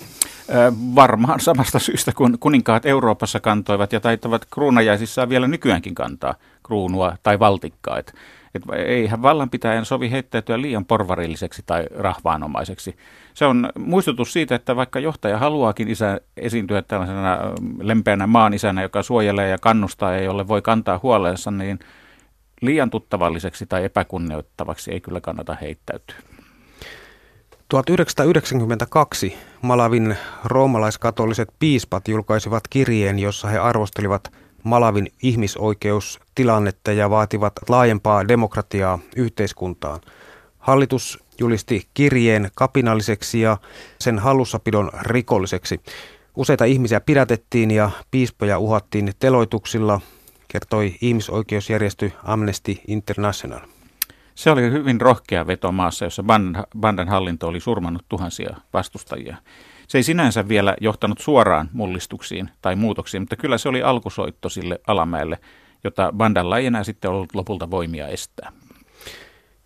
Varmaan 0.94 1.40
samasta 1.40 1.78
syystä, 1.78 2.12
kun 2.12 2.38
kuninkaat 2.40 2.86
Euroopassa 2.86 3.40
kantoivat 3.40 3.92
ja 3.92 4.00
taitavat 4.00 4.46
kruunajaisissaan 4.54 5.28
vielä 5.28 5.48
nykyäänkin 5.48 5.94
kantaa 5.94 6.34
kruunua 6.66 7.16
tai 7.22 7.38
valtikkaa. 7.38 7.98
Et, 7.98 8.14
et 8.54 8.62
eihän 8.76 9.22
vallanpitäjän 9.22 9.84
sovi 9.84 10.10
heittäytyä 10.10 10.60
liian 10.60 10.84
porvarilliseksi 10.84 11.62
tai 11.66 11.84
rahvaanomaiseksi. 11.96 12.96
Se 13.34 13.46
on 13.46 13.70
muistutus 13.78 14.32
siitä, 14.32 14.54
että 14.54 14.76
vaikka 14.76 15.00
johtaja 15.00 15.38
haluaakin 15.38 15.88
isä 15.88 16.20
esiintyä 16.36 16.82
tällaisena 16.82 17.38
lempeänä 17.80 18.26
maan 18.26 18.54
isänä, 18.54 18.82
joka 18.82 19.02
suojelee 19.02 19.48
ja 19.48 19.58
kannustaa 19.58 20.12
ja 20.12 20.22
jolle 20.22 20.48
voi 20.48 20.62
kantaa 20.62 21.00
huoleensa, 21.02 21.50
niin 21.50 21.78
liian 22.60 22.90
tuttavalliseksi 22.90 23.66
tai 23.66 23.84
epäkunnioittavaksi 23.84 24.92
ei 24.92 25.00
kyllä 25.00 25.20
kannata 25.20 25.56
heittäytyä. 25.60 26.16
1992 27.68 29.36
Malavin 29.62 30.16
roomalaiskatoliset 30.44 31.48
piispat 31.58 32.08
julkaisivat 32.08 32.68
kirjeen, 32.70 33.18
jossa 33.18 33.48
he 33.48 33.58
arvostelivat 33.58 34.32
Malavin 34.64 35.12
ihmisoikeustilannetta 35.22 36.92
ja 36.92 37.10
vaativat 37.10 37.52
laajempaa 37.68 38.28
demokratiaa 38.28 38.98
yhteiskuntaan. 39.16 40.00
Hallitus 40.58 41.24
julisti 41.40 41.88
kirjeen 41.94 42.50
kapinalliseksi 42.54 43.40
ja 43.40 43.56
sen 44.00 44.18
hallussapidon 44.18 44.90
rikolliseksi. 45.00 45.80
Useita 46.36 46.64
ihmisiä 46.64 47.00
pidätettiin 47.00 47.70
ja 47.70 47.90
piispoja 48.10 48.58
uhattiin 48.58 49.12
teloituksilla, 49.18 50.00
kertoi 50.48 50.94
ihmisoikeusjärjestö 51.00 52.10
Amnesty 52.24 52.76
International. 52.86 53.77
Se 54.38 54.50
oli 54.50 54.62
hyvin 54.62 55.00
rohkea 55.00 55.46
veto 55.46 55.72
maassa, 55.72 56.04
jossa 56.04 56.24
bandan 56.80 57.08
hallinto 57.08 57.48
oli 57.48 57.60
surmannut 57.60 58.04
tuhansia 58.08 58.56
vastustajia. 58.72 59.36
Se 59.88 59.98
ei 59.98 60.02
sinänsä 60.02 60.48
vielä 60.48 60.76
johtanut 60.80 61.18
suoraan 61.18 61.68
mullistuksiin 61.72 62.50
tai 62.62 62.76
muutoksiin, 62.76 63.22
mutta 63.22 63.36
kyllä 63.36 63.58
se 63.58 63.68
oli 63.68 63.82
alkusoitto 63.82 64.48
sille 64.48 64.80
alamäelle, 64.86 65.38
jota 65.84 66.12
bandalla 66.16 66.58
ei 66.58 66.66
enää 66.66 66.84
sitten 66.84 67.10
ollut 67.10 67.34
lopulta 67.34 67.70
voimia 67.70 68.08
estää. 68.08 68.52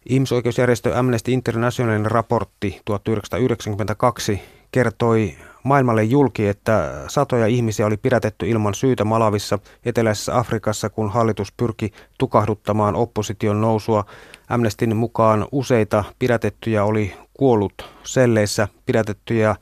Ihmisoikeusjärjestö 0.09 0.99
Amnesty 0.99 1.33
Internationalin 1.33 2.07
raportti 2.07 2.81
1992 2.85 4.43
kertoi 4.71 5.35
maailmalle 5.63 6.03
julki, 6.05 6.49
että 6.49 7.05
satoja 7.09 7.47
ihmisiä 7.47 7.87
oli 7.87 7.97
pidätetty 7.97 8.49
ilman 8.49 8.75
syytä 8.75 9.05
Malavissa 9.05 9.59
eteläisessä 9.85 10.39
Afrikassa, 10.39 10.91
kun 10.91 11.11
hallitus 11.11 11.53
pyrki 11.53 11.93
tukahduttamaan 12.19 12.95
opposition 12.95 13.61
nousua. 13.61 14.05
Amnestin 14.53 14.97
mukaan 14.97 15.47
useita 15.53 16.05
pidätettyjä 16.19 16.85
oli 16.85 17.15
kuollut 17.35 17.91
selleissä. 18.05 18.69
Pidätettyjä 18.87 19.57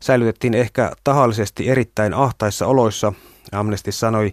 säilytettiin 0.00 0.54
ehkä 0.54 0.92
tahallisesti 1.04 1.68
erittäin 1.68 2.14
ahtaissa 2.14 2.66
oloissa. 2.66 3.12
Amnesty 3.52 3.92
sanoi, 3.92 4.32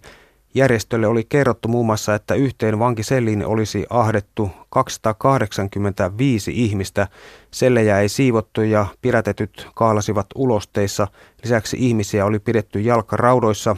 järjestölle 0.54 1.08
oli 1.08 1.24
kerrottu 1.30 1.68
muun 1.68 1.86
muassa, 1.86 2.16
että 2.16 2.36
yhteen 2.36 2.80
vankiselliin 2.80 3.46
olisi 3.46 3.86
ahdettu 3.90 4.52
285 4.70 6.52
ihmistä. 6.56 7.08
Sellejä 7.52 8.00
ei 8.00 8.10
siivottu 8.10 8.62
ja 8.62 8.86
pidätetyt 9.02 9.68
kaalasivat 9.76 10.28
ulosteissa. 10.36 11.08
Lisäksi 11.44 11.78
ihmisiä 11.80 12.26
oli 12.26 12.40
pidetty 12.40 12.82
jalkaraudoissa. 12.82 13.76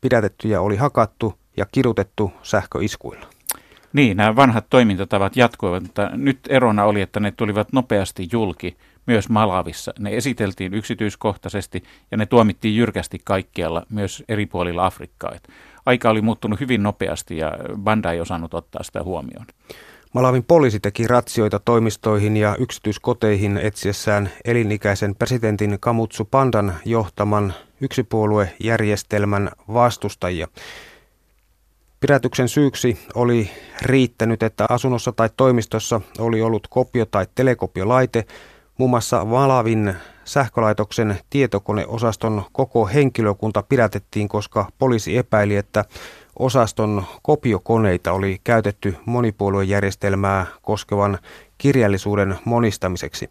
Pidätettyjä 0.00 0.60
oli 0.60 0.76
hakattu 0.76 1.34
ja 1.56 1.66
kidutettu 1.72 2.32
sähköiskuilla. 2.42 3.31
Niin, 3.92 4.16
nämä 4.16 4.36
vanhat 4.36 4.66
toimintatavat 4.70 5.36
jatkoivat, 5.36 5.82
mutta 5.82 6.10
nyt 6.12 6.38
erona 6.48 6.84
oli, 6.84 7.00
että 7.00 7.20
ne 7.20 7.32
tulivat 7.36 7.72
nopeasti 7.72 8.28
julki 8.32 8.76
myös 9.06 9.28
Malavissa. 9.28 9.92
Ne 9.98 10.16
esiteltiin 10.16 10.74
yksityiskohtaisesti 10.74 11.82
ja 12.10 12.16
ne 12.16 12.26
tuomittiin 12.26 12.76
jyrkästi 12.76 13.20
kaikkialla, 13.24 13.86
myös 13.90 14.24
eri 14.28 14.46
puolilla 14.46 14.86
Afrikkaa. 14.86 15.32
Et 15.34 15.48
aika 15.86 16.10
oli 16.10 16.20
muuttunut 16.22 16.60
hyvin 16.60 16.82
nopeasti 16.82 17.36
ja 17.36 17.52
banda 17.76 18.12
ei 18.12 18.20
osannut 18.20 18.54
ottaa 18.54 18.82
sitä 18.82 19.02
huomioon. 19.02 19.46
Malavin 20.12 20.44
poliisi 20.44 20.80
teki 20.80 21.06
ratsioita 21.06 21.60
toimistoihin 21.64 22.36
ja 22.36 22.56
yksityiskoteihin 22.58 23.56
etsiessään 23.56 24.30
elinikäisen 24.44 25.14
presidentin 25.14 25.80
Kamutsu 25.80 26.24
Pandan 26.24 26.74
johtaman 26.84 27.54
yksipuoluejärjestelmän 27.80 29.50
vastustajia. 29.72 30.48
Pidätyksen 32.02 32.48
syyksi 32.48 32.98
oli 33.14 33.50
riittänyt, 33.82 34.42
että 34.42 34.66
asunnossa 34.68 35.12
tai 35.12 35.30
toimistossa 35.36 36.00
oli 36.18 36.42
ollut 36.42 36.66
kopio- 36.70 37.06
tai 37.06 37.26
telekopiolaite. 37.34 38.24
Muun 38.78 38.90
muassa 38.90 39.30
Valavin 39.30 39.94
sähkölaitoksen 40.24 41.18
tietokoneosaston 41.30 42.42
koko 42.52 42.86
henkilökunta 42.86 43.62
pidätettiin, 43.62 44.28
koska 44.28 44.68
poliisi 44.78 45.16
epäili, 45.16 45.56
että 45.56 45.84
osaston 46.38 47.04
kopiokoneita 47.22 48.12
oli 48.12 48.40
käytetty 48.44 48.96
monipuoluejärjestelmää 49.06 50.46
koskevan 50.62 51.18
kirjallisuuden 51.58 52.36
monistamiseksi. 52.44 53.30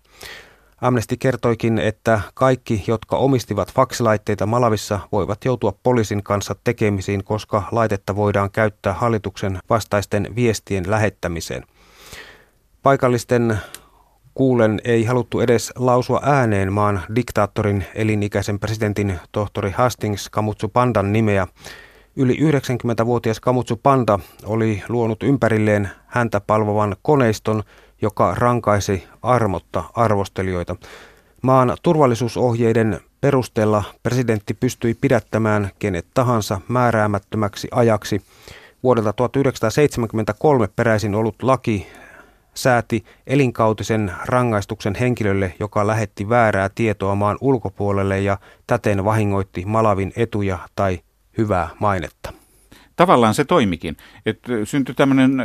Amnesty 0.82 1.18
kertoikin, 1.18 1.80
että 1.80 2.22
kaikki, 2.34 2.84
jotka 2.88 3.18
omistivat 3.18 3.74
faksilaitteita 3.74 4.46
Malavissa, 4.46 5.00
voivat 5.12 5.46
joutua 5.46 5.74
poliisin 5.84 6.24
kanssa 6.24 6.56
tekemisiin, 6.64 7.24
koska 7.24 7.64
laitetta 7.72 8.16
voidaan 8.16 8.52
käyttää 8.52 8.94
hallituksen 8.94 9.60
vastaisten 9.70 10.36
viestien 10.36 10.92
lähettämiseen. 10.92 11.64
Paikallisten 12.84 13.58
kuulen 14.34 14.82
ei 14.84 15.04
haluttu 15.04 15.40
edes 15.40 15.72
lausua 15.76 16.20
ääneen 16.24 16.74
maan 16.74 17.02
diktaattorin 17.16 17.86
elinikäisen 17.96 18.60
presidentin 18.60 19.20
tohtori 19.32 19.72
Hastings 19.72 20.30
Kamutsu 20.30 20.68
Pandan 20.68 21.14
nimeä. 21.14 21.48
Yli 22.16 22.38
90-vuotias 22.52 23.40
Kamutsu 23.40 23.80
Panda 23.84 24.20
oli 24.46 24.84
luonut 24.90 25.24
ympärilleen 25.24 25.90
häntä 26.08 26.42
palvovan 26.42 26.96
koneiston, 27.02 27.64
joka 28.02 28.36
rankaisi 28.36 29.04
armotta 29.22 29.84
arvostelijoita. 29.94 30.76
Maan 31.42 31.78
turvallisuusohjeiden 31.84 33.00
perusteella 33.22 33.84
presidentti 34.04 34.54
pystyi 34.54 34.94
pidättämään 34.94 35.70
kenet 35.80 36.06
tahansa 36.14 36.62
määräämättömäksi 36.68 37.68
ajaksi. 37.72 38.22
Vuodelta 38.84 39.14
1973 39.14 40.68
peräisin 40.76 41.16
ollut 41.16 41.44
laki 41.44 41.88
sääti 42.54 43.06
elinkautisen 43.28 44.14
rangaistuksen 44.26 44.96
henkilölle, 44.96 45.54
joka 45.60 45.88
lähetti 45.88 46.30
väärää 46.30 46.70
tietoa 46.76 47.16
maan 47.16 47.38
ulkopuolelle 47.42 48.20
ja 48.20 48.38
täten 48.68 49.06
vahingoitti 49.06 49.64
Malavin 49.66 50.14
etuja 50.16 50.60
tai 50.76 51.00
hyvää 51.38 51.70
mainetta. 51.80 52.34
Tavallaan 52.96 53.34
se 53.34 53.46
toimikin, 53.46 53.98
että 54.26 54.52
syntyi 54.64 54.96
tämmöinen 54.96 55.38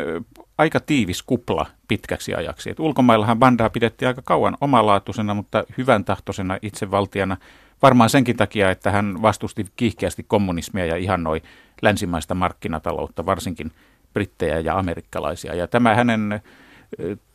aika 0.58 0.80
tiivis 0.80 1.22
kupla 1.22 1.66
pitkäksi 1.88 2.34
ajaksi. 2.34 2.70
Et 2.70 2.80
ulkomaillahan 2.80 3.38
bandaa 3.38 3.70
pidettiin 3.70 4.08
aika 4.08 4.22
kauan 4.24 4.56
omalaatuisena, 4.60 5.34
mutta 5.34 5.64
hyvän 5.78 6.04
tahtoisena 6.04 6.58
itsevaltiana. 6.62 7.36
Varmaan 7.82 8.10
senkin 8.10 8.36
takia, 8.36 8.70
että 8.70 8.90
hän 8.90 9.22
vastusti 9.22 9.66
kiihkeästi 9.76 10.24
kommunismia 10.28 10.86
ja 10.86 10.96
ihannoi 10.96 11.42
länsimaista 11.82 12.34
markkinataloutta, 12.34 13.26
varsinkin 13.26 13.72
brittejä 14.12 14.60
ja 14.60 14.78
amerikkalaisia. 14.78 15.54
Ja 15.54 15.66
tämä 15.66 15.94
hänen 15.94 16.42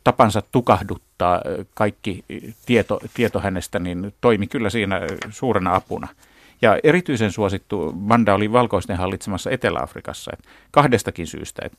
tapansa 0.04 0.42
tukahduttaa 0.52 1.40
kaikki 1.74 2.24
tieto, 2.66 3.00
tieto 3.14 3.40
hänestä, 3.40 3.78
niin 3.78 4.14
toimi 4.20 4.46
kyllä 4.46 4.70
siinä 4.70 5.00
suurena 5.30 5.74
apuna. 5.74 6.08
Ja 6.62 6.78
erityisen 6.82 7.32
suosittu 7.32 7.92
banda 7.96 8.34
oli 8.34 8.52
valkoisten 8.52 8.96
hallitsemassa 8.96 9.50
Etelä-Afrikassa 9.50 10.30
et 10.32 10.44
kahdestakin 10.70 11.26
syystä. 11.26 11.62
Et 11.64 11.72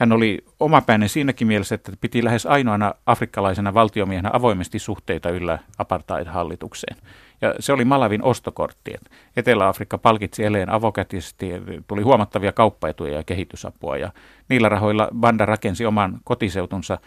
hän 0.00 0.12
oli 0.12 0.38
omapäinen 0.60 1.08
siinäkin 1.08 1.46
mielessä, 1.46 1.74
että 1.74 1.92
piti 2.00 2.24
lähes 2.24 2.46
ainoana 2.46 2.94
afrikkalaisena 3.06 3.74
valtiomiehenä 3.74 4.30
avoimesti 4.32 4.78
suhteita 4.78 5.30
yllä 5.30 5.58
apartheid-hallitukseen. 5.78 6.96
Ja 7.40 7.54
se 7.58 7.72
oli 7.72 7.84
Malavin 7.84 8.22
ostokortti. 8.22 8.94
Etelä-Afrikka 9.36 9.98
palkitsi 9.98 10.44
eleen 10.44 10.70
avokätisesti, 10.70 11.50
tuli 11.86 12.02
huomattavia 12.02 12.52
kauppaetuja 12.52 13.16
ja 13.16 13.24
kehitysapua. 13.24 13.96
Ja 13.96 14.12
niillä 14.48 14.68
rahoilla 14.68 15.08
banda 15.16 15.46
rakensi 15.46 15.86
oman 15.86 16.20
kotiseutunsa 16.24 16.98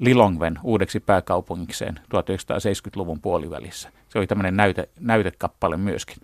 Lilongven 0.00 0.58
uudeksi 0.62 1.00
pääkaupungikseen 1.00 1.96
1970-luvun 1.96 3.20
puolivälissä. 3.20 3.90
Se 4.08 4.18
oli 4.18 4.26
tämmöinen 4.26 4.56
näyte, 4.56 4.88
näytekappale 5.00 5.76
myöskin. 5.76 6.16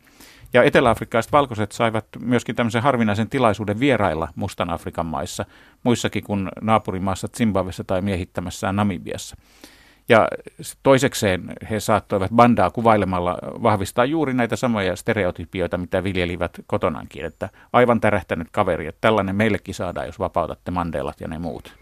Ja 0.52 0.62
etelä-afrikkalaiset 0.62 1.32
valkoiset 1.32 1.72
saivat 1.72 2.06
myöskin 2.20 2.56
tämmöisen 2.56 2.82
harvinaisen 2.82 3.30
tilaisuuden 3.30 3.80
vierailla 3.80 4.28
Mustan 4.35 4.70
Afrikan 4.70 5.06
maissa, 5.06 5.44
muissakin 5.82 6.24
kuin 6.24 6.48
naapurimaassa 6.61 7.28
Zimbabwessa 7.37 7.85
tai 7.85 8.02
miehittämässään 8.02 8.76
Namibiassa. 8.76 9.37
Ja 10.09 10.28
toisekseen 10.82 11.52
he 11.70 11.80
saattoivat 11.80 12.30
bandaa 12.30 12.70
kuvailemalla 12.70 13.38
vahvistaa 13.42 14.04
juuri 14.04 14.35
näitä 14.35 14.56
samoja 14.56 14.96
stereotypioita, 14.96 15.78
mitä 15.78 16.04
viljelivät 16.04 16.61
kotonankin, 16.66 17.24
että 17.24 17.48
aivan 17.72 18.00
tärähtänyt 18.00 18.48
kaveri, 18.52 18.87
että 18.87 19.00
tällainen 19.00 19.37
meillekin 19.37 19.74
saadaan, 19.74 20.06
jos 20.06 20.18
vapautatte 20.18 20.70
Mandelat 20.70 21.20
ja 21.20 21.28
ne 21.28 21.38
muut. 21.38 21.76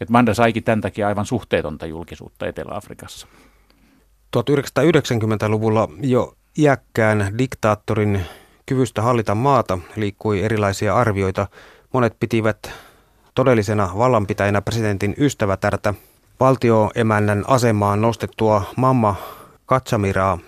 Että 0.00 0.12
Manda 0.12 0.34
saikin 0.34 0.64
tämän 0.64 0.80
takia 0.80 1.08
aivan 1.08 1.26
suhteetonta 1.26 1.86
julkisuutta 1.86 2.46
Etelä-Afrikassa. 2.46 3.26
1990-luvulla 4.36 5.88
jo 6.02 6.34
iäkkään 6.58 7.38
diktaattorin 7.38 8.26
kyvystä 8.66 9.02
hallita 9.02 9.34
maata 9.34 9.78
liikkui 9.96 10.42
erilaisia 10.42 10.96
arvioita. 10.96 11.46
Monet 11.92 12.16
pitivät 12.20 12.70
todellisena 13.34 13.90
vallanpitäjänä 13.98 14.62
presidentin 14.62 15.14
ystävätärtä 15.18 15.94
valtioemännän 16.40 17.44
asemaan 17.46 18.00
nostettua 18.00 18.62
Mamma 18.76 19.14
Katsamiraa 19.66 20.38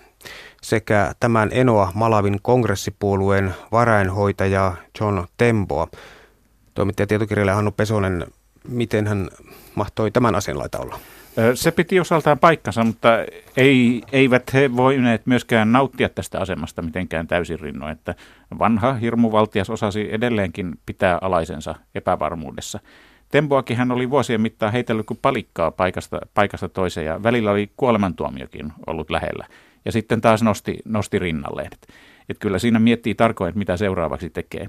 sekä 0.63 1.13
tämän 1.21 1.49
Enoa 1.53 1.93
Malavin 1.95 2.39
kongressipuolueen 2.43 3.55
varainhoitaja 3.73 4.73
John 5.01 5.27
Temboa. 5.37 5.89
Toimittaja 6.75 7.07
tietokirjailija 7.07 7.55
Hannu 7.55 7.71
Pesonen, 7.71 8.27
miten 8.69 9.07
hän 9.07 9.29
mahtoi 9.75 10.11
tämän 10.11 10.35
asianlaita 10.35 10.79
olla? 10.79 10.99
Se 11.55 11.71
piti 11.71 12.01
osaltaan 12.01 12.39
paikkansa, 12.39 12.85
mutta 12.85 13.09
ei, 13.57 14.03
eivät 14.13 14.53
he 14.55 14.77
voineet 14.77 15.27
myöskään 15.27 15.73
nauttia 15.73 16.09
tästä 16.09 16.41
asemasta 16.41 16.83
mitenkään 16.83 17.27
täysin 17.27 17.61
rinnoin, 17.61 17.93
että 17.93 18.15
vanha 18.59 18.93
hirmuvaltias 18.93 19.71
osasi 19.71 20.09
edelleenkin 20.11 20.73
pitää 20.87 21.19
alaisensa 21.21 21.75
epävarmuudessa. 21.95 22.81
Tempoakin 23.31 23.77
hän 23.77 23.93
oli 23.93 24.11
vuosien 24.11 24.41
mittaan 24.41 24.73
heitellyt 24.73 25.07
kuin 25.07 25.19
palikkaa 25.23 25.71
paikasta, 25.71 26.19
paikasta 26.35 26.69
toiseen 26.69 27.07
ja 27.07 27.23
välillä 27.23 27.51
oli 27.51 27.71
kuolemantuomiokin 27.77 28.73
ollut 28.87 29.11
lähellä. 29.11 29.47
Ja 29.85 29.93
sitten 29.93 30.21
taas 30.21 30.43
nosti, 30.43 30.79
nosti 30.85 31.19
rinnalleen. 31.19 31.71
Että 31.73 31.93
et 32.29 32.39
kyllä 32.39 32.59
siinä 32.59 32.79
miettii 32.79 33.15
tarkoin, 33.15 33.49
että 33.49 33.59
mitä 33.59 33.77
seuraavaksi 33.77 34.31
tekee. 34.31 34.67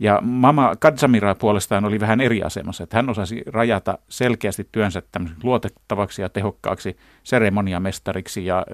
Ja 0.00 0.18
Mama 0.22 0.72
Kadzamira 0.78 1.34
puolestaan 1.34 1.84
oli 1.84 2.00
vähän 2.00 2.20
eri 2.20 2.42
asemassa, 2.42 2.84
että 2.84 2.96
hän 2.96 3.10
osasi 3.10 3.42
rajata 3.46 3.98
selkeästi 4.08 4.68
työnsä 4.72 5.02
luotettavaksi 5.42 6.22
ja 6.22 6.28
tehokkaaksi 6.28 6.96
seremoniamestariksi 7.22 8.46
ja 8.46 8.66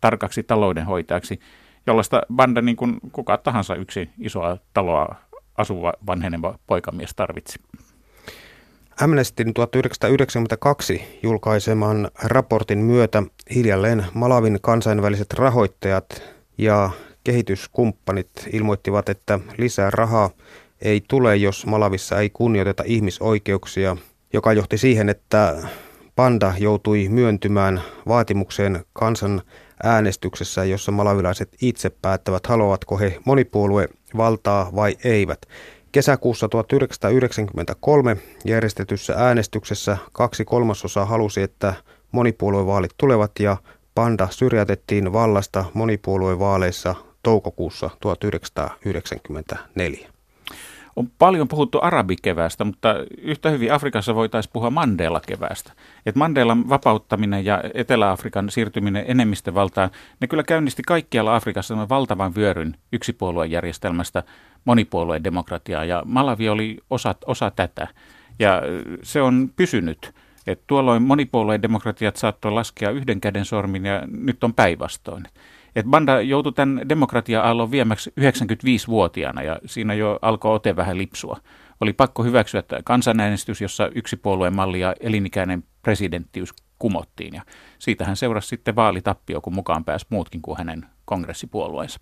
tarkaksi 0.00 0.42
taloudenhoitajaksi, 0.42 1.40
jollaista 1.86 2.22
banda 2.34 2.62
niin 2.62 2.76
kuin 2.76 2.98
kuka 3.12 3.38
tahansa 3.38 3.74
yksi 3.74 4.10
isoa 4.18 4.56
taloa 4.74 5.14
asuva 5.58 5.92
vanheneva 6.06 6.58
poikamies 6.66 7.14
tarvitsi. 7.16 7.58
Amnestin 9.00 9.54
1992 9.54 11.18
julkaiseman 11.22 12.10
raportin 12.22 12.78
myötä 12.78 13.22
hiljalleen 13.54 14.06
Malavin 14.14 14.58
kansainväliset 14.62 15.32
rahoittajat 15.32 16.22
ja 16.58 16.90
kehityskumppanit 17.24 18.30
ilmoittivat, 18.52 19.08
että 19.08 19.38
lisää 19.58 19.90
rahaa 19.90 20.30
ei 20.82 21.04
tule, 21.08 21.36
jos 21.36 21.66
Malavissa 21.66 22.18
ei 22.18 22.30
kunnioiteta 22.30 22.82
ihmisoikeuksia, 22.86 23.96
joka 24.32 24.52
johti 24.52 24.78
siihen, 24.78 25.08
että 25.08 25.68
Panda 26.16 26.54
joutui 26.58 27.08
myöntymään 27.08 27.82
vaatimukseen 28.08 28.84
kansan 28.92 29.42
äänestyksessä, 29.82 30.64
jossa 30.64 30.92
malavilaiset 30.92 31.56
itse 31.62 31.90
päättävät, 31.90 32.46
haluavatko 32.46 32.98
he 32.98 33.18
monipuolue 33.24 33.88
valtaa 34.16 34.70
vai 34.74 34.96
eivät. 35.04 35.38
Kesäkuussa 35.92 36.48
1993 36.48 38.16
järjestetyssä 38.44 39.14
äänestyksessä 39.16 39.96
kaksi 40.12 40.44
kolmasosaa 40.44 41.04
halusi, 41.04 41.42
että 41.42 41.74
monipuoluevaalit 42.12 42.94
tulevat 42.96 43.32
ja 43.40 43.56
Panda 43.94 44.28
syrjätettiin 44.30 45.12
vallasta 45.12 45.64
monipuoluevaaleissa 45.74 46.94
toukokuussa 47.22 47.90
1994. 48.00 50.19
On 51.00 51.10
paljon 51.18 51.48
puhuttu 51.48 51.78
arabikeväästä, 51.82 52.64
mutta 52.64 52.94
yhtä 53.18 53.50
hyvin 53.50 53.72
Afrikassa 53.72 54.14
voitaisiin 54.14 54.52
puhua 54.52 54.70
Mandela-keväästä. 54.70 55.72
Et 56.06 56.16
Mandelan 56.16 56.68
vapauttaminen 56.68 57.44
ja 57.44 57.62
Etelä-Afrikan 57.74 58.50
siirtyminen 58.50 59.04
enemmistövaltaan, 59.08 59.90
ne 60.20 60.26
kyllä 60.26 60.42
käynnisti 60.42 60.82
kaikkialla 60.86 61.36
Afrikassa 61.36 61.88
valtavan 61.88 62.34
vyöryn 62.34 62.76
yksipuoluejärjestelmästä 62.92 64.22
monipuolueen 64.64 65.24
demokratiaa, 65.24 65.84
ja 65.84 66.02
Malavi 66.04 66.48
oli 66.48 66.78
osa, 66.90 67.14
osa 67.26 67.50
tätä. 67.50 67.88
Ja 68.38 68.62
se 69.02 69.22
on 69.22 69.50
pysynyt. 69.56 70.14
Et 70.46 70.60
tuolloin 70.66 71.02
monipuolueen 71.02 71.62
demokratiat 71.62 72.16
saattoi 72.16 72.52
laskea 72.52 72.90
yhden 72.90 73.20
käden 73.20 73.44
sormin, 73.44 73.86
ja 73.86 74.02
nyt 74.06 74.44
on 74.44 74.54
päinvastoin. 74.54 75.24
Et 75.76 75.86
Banda 75.86 76.20
joutui 76.20 76.52
tämän 76.52 76.88
demokratia-aallon 76.88 77.70
viemäksi 77.70 78.12
95-vuotiaana 78.20 79.42
ja 79.42 79.58
siinä 79.66 79.94
jo 79.94 80.18
alkoi 80.22 80.54
ote 80.54 80.76
vähän 80.76 80.98
lipsua. 80.98 81.40
Oli 81.80 81.92
pakko 81.92 82.22
hyväksyä 82.22 82.58
että 82.58 82.80
kansanäänestys, 82.84 83.60
jossa 83.60 83.90
yksipuolueen 83.94 84.56
malli 84.56 84.80
ja 84.80 84.94
elinikäinen 85.00 85.64
presidenttiys 85.82 86.50
kumottiin. 86.78 87.34
Ja 87.34 87.42
siitähän 87.78 88.16
seurasi 88.16 88.48
sitten 88.48 88.76
vaalitappio, 88.76 89.40
kun 89.40 89.54
mukaan 89.54 89.84
pääsi 89.84 90.06
muutkin 90.10 90.42
kuin 90.42 90.58
hänen 90.58 90.86
kongressipuolueensa. 91.04 92.00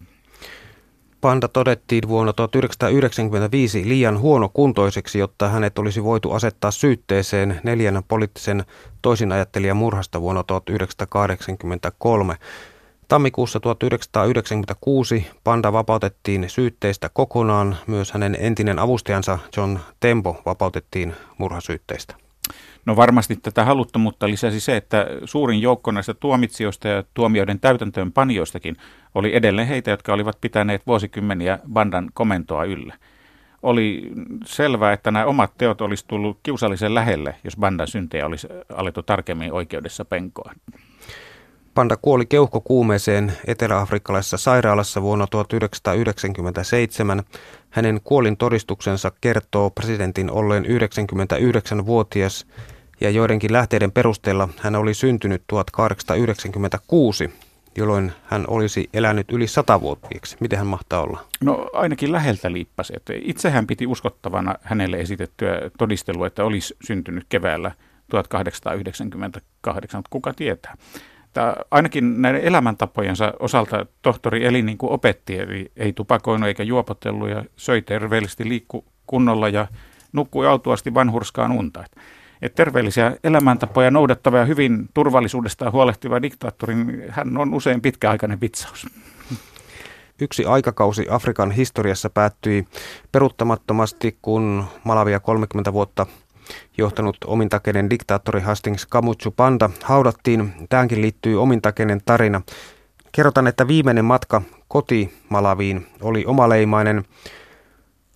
Panda 1.20 1.48
todettiin 1.48 2.08
vuonna 2.08 2.32
1995 2.32 3.88
liian 3.88 4.18
huonokuntoiseksi, 4.18 5.18
jotta 5.18 5.48
hänet 5.48 5.78
olisi 5.78 6.04
voitu 6.04 6.32
asettaa 6.32 6.70
syytteeseen 6.70 7.60
neljän 7.62 8.02
poliittisen 8.08 8.64
toisinajattelijan 9.02 9.76
murhasta 9.76 10.20
vuonna 10.20 10.42
1983. 10.42 12.36
Tammikuussa 13.08 13.60
1996 13.60 15.26
Panda 15.44 15.72
vapautettiin 15.72 16.50
syytteistä 16.50 17.10
kokonaan. 17.12 17.76
Myös 17.86 18.12
hänen 18.12 18.36
entinen 18.40 18.78
avustajansa 18.78 19.38
John 19.56 19.78
Tempo 20.00 20.42
vapautettiin 20.46 21.14
murhasyytteistä. 21.38 22.14
No 22.86 22.96
varmasti 22.96 23.36
tätä 23.36 23.64
haluttomuutta 23.64 24.28
lisäsi 24.28 24.60
se, 24.60 24.76
että 24.76 25.06
suurin 25.24 25.62
joukko 25.62 25.90
näistä 25.90 26.14
tuomitsijoista 26.14 26.88
ja 26.88 27.04
tuomioiden 27.14 27.60
täytäntöön 27.60 28.12
panijoistakin 28.12 28.76
oli 29.14 29.36
edelleen 29.36 29.68
heitä, 29.68 29.90
jotka 29.90 30.12
olivat 30.12 30.40
pitäneet 30.40 30.86
vuosikymmeniä 30.86 31.58
bandan 31.72 32.10
komentoa 32.14 32.64
yllä. 32.64 32.94
Oli 33.62 34.10
selvää, 34.44 34.92
että 34.92 35.10
nämä 35.10 35.24
omat 35.24 35.52
teot 35.58 35.80
olisi 35.80 36.04
tullut 36.08 36.38
kiusallisen 36.42 36.94
lähelle, 36.94 37.34
jos 37.44 37.56
bandan 37.56 37.88
syntejä 37.88 38.26
olisi 38.26 38.48
alettu 38.74 39.02
tarkemmin 39.02 39.52
oikeudessa 39.52 40.04
penkoa. 40.04 40.52
Panda 41.78 41.96
kuoli 41.96 42.26
keuhkokuumeeseen 42.26 43.32
eteläafrikkalaisessa 43.46 44.36
sairaalassa 44.36 45.02
vuonna 45.02 45.26
1997. 45.26 47.22
Hänen 47.70 48.00
kuolin 48.04 48.36
todistuksensa 48.36 49.12
kertoo 49.20 49.70
presidentin 49.70 50.30
olleen 50.30 50.64
99-vuotias 50.64 52.46
ja 53.00 53.10
joidenkin 53.10 53.52
lähteiden 53.52 53.92
perusteella 53.92 54.48
hän 54.58 54.76
oli 54.76 54.94
syntynyt 54.94 55.42
1896, 55.46 57.30
jolloin 57.76 58.12
hän 58.24 58.44
olisi 58.48 58.88
elänyt 58.94 59.32
yli 59.32 59.46
satavuotiaaksi. 59.46 60.36
Miten 60.40 60.58
hän 60.58 60.66
mahtaa 60.66 61.02
olla? 61.02 61.24
No 61.40 61.70
ainakin 61.72 62.12
läheltä 62.12 62.52
liippasi. 62.52 62.92
Että 62.96 63.12
itse 63.16 63.50
hän 63.50 63.66
piti 63.66 63.86
uskottavana 63.86 64.54
hänelle 64.62 64.96
esitettyä 64.96 65.60
todistelua, 65.78 66.26
että 66.26 66.44
olisi 66.44 66.76
syntynyt 66.86 67.26
keväällä 67.28 67.72
1898, 68.10 69.98
mutta 69.98 70.10
kuka 70.10 70.32
tietää. 70.32 70.76
Tämä, 71.32 71.54
ainakin 71.70 72.22
näiden 72.22 72.40
elämäntapojensa 72.40 73.32
osalta 73.40 73.86
tohtori 74.02 74.46
eli 74.46 74.62
niin 74.62 74.78
kuin 74.78 74.92
opetti, 74.92 75.38
eli 75.38 75.72
ei 75.76 75.92
tupakoinut 75.92 76.48
eikä 76.48 76.62
juopotellut 76.62 77.28
ja 77.28 77.44
söi 77.56 77.82
terveellisesti, 77.82 78.48
liikku 78.48 78.84
kunnolla 79.06 79.48
ja 79.48 79.66
nukkui 80.12 80.46
autuasti 80.46 80.94
vanhurskaan 80.94 81.52
unta. 81.52 81.84
Et 82.42 82.54
terveellisiä 82.54 83.16
elämäntapoja 83.24 83.90
noudattava 83.90 84.38
ja 84.38 84.44
hyvin 84.44 84.88
turvallisuudesta 84.94 85.70
huolehtiva 85.70 86.22
diktaattori, 86.22 86.74
niin 86.74 87.04
hän 87.08 87.38
on 87.38 87.54
usein 87.54 87.80
pitkäaikainen 87.80 88.40
vitsaus. 88.40 88.86
Yksi 90.20 90.44
aikakausi 90.44 91.06
Afrikan 91.10 91.50
historiassa 91.50 92.10
päättyi 92.10 92.66
peruuttamattomasti, 93.12 94.18
kun 94.22 94.64
Malavia 94.84 95.20
30 95.20 95.72
vuotta 95.72 96.06
johtanut 96.78 97.16
omintakeinen 97.26 97.90
diktaattori 97.90 98.40
Hastings 98.40 98.86
Kamutsu 98.86 99.30
Panda 99.30 99.70
haudattiin. 99.84 100.52
Tähänkin 100.68 101.02
liittyy 101.02 101.42
omintakeinen 101.42 102.00
tarina. 102.04 102.40
Kerrotaan, 103.12 103.46
että 103.46 103.68
viimeinen 103.68 104.04
matka 104.04 104.42
koti 104.68 105.14
Malaviin 105.28 105.86
oli 106.02 106.24
omaleimainen. 106.26 107.04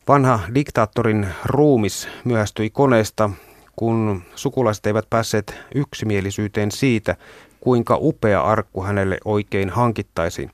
Vanha 0.08 0.40
diktaattorin 0.54 1.26
ruumis 1.44 2.08
myöhästyi 2.24 2.70
koneesta, 2.70 3.30
kun 3.76 4.22
sukulaiset 4.34 4.86
eivät 4.86 5.10
päässeet 5.10 5.54
yksimielisyyteen 5.74 6.70
siitä, 6.70 7.16
kuinka 7.60 7.98
upea 8.00 8.42
arkku 8.42 8.82
hänelle 8.82 9.18
oikein 9.24 9.70
hankittaisiin. 9.70 10.50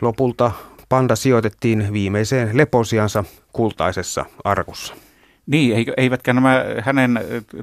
Lopulta 0.00 0.52
panda 0.88 1.16
sijoitettiin 1.16 1.92
viimeiseen 1.92 2.56
leposiansa 2.56 3.24
kultaisessa 3.52 4.24
arkussa. 4.44 4.94
Niin, 5.48 5.92
eivätkä 5.96 6.32
nämä 6.32 6.64
hänen 6.80 7.20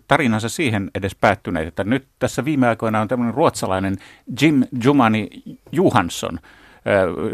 tarinansa 0.07 0.49
siihen 0.49 0.91
edes 0.95 1.15
päättyneet, 1.15 1.67
että 1.67 1.83
nyt 1.83 2.07
tässä 2.19 2.45
viime 2.45 2.67
aikoina 2.67 3.01
on 3.01 3.07
tämmöinen 3.07 3.33
ruotsalainen 3.33 3.97
Jim 4.41 4.63
Jumani 4.83 5.29
Johansson 5.71 6.39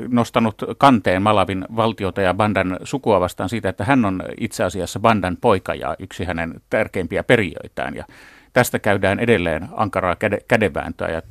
nostanut 0.08 0.64
kanteen 0.78 1.22
Malavin 1.22 1.66
valtiota 1.76 2.22
ja 2.22 2.34
Bandan 2.34 2.78
sukua 2.84 3.20
vastaan 3.20 3.50
siitä, 3.50 3.70
että 3.70 3.86
hän 3.86 4.06
on 4.06 4.24
itse 4.40 4.64
asiassa 4.64 5.00
Bandan 5.00 5.38
poika 5.42 5.76
ja 5.76 5.96
yksi 6.00 6.24
hänen 6.24 6.62
tärkeimpiä 6.70 7.24
perijöitään. 7.24 7.96
Ja 7.96 8.06
tästä 8.54 8.80
käydään 8.80 9.20
edelleen 9.20 9.68
ankaraa 9.76 10.16
käde, 10.16 10.38
kädevääntöä. 10.48 11.10
Ja 11.10 11.22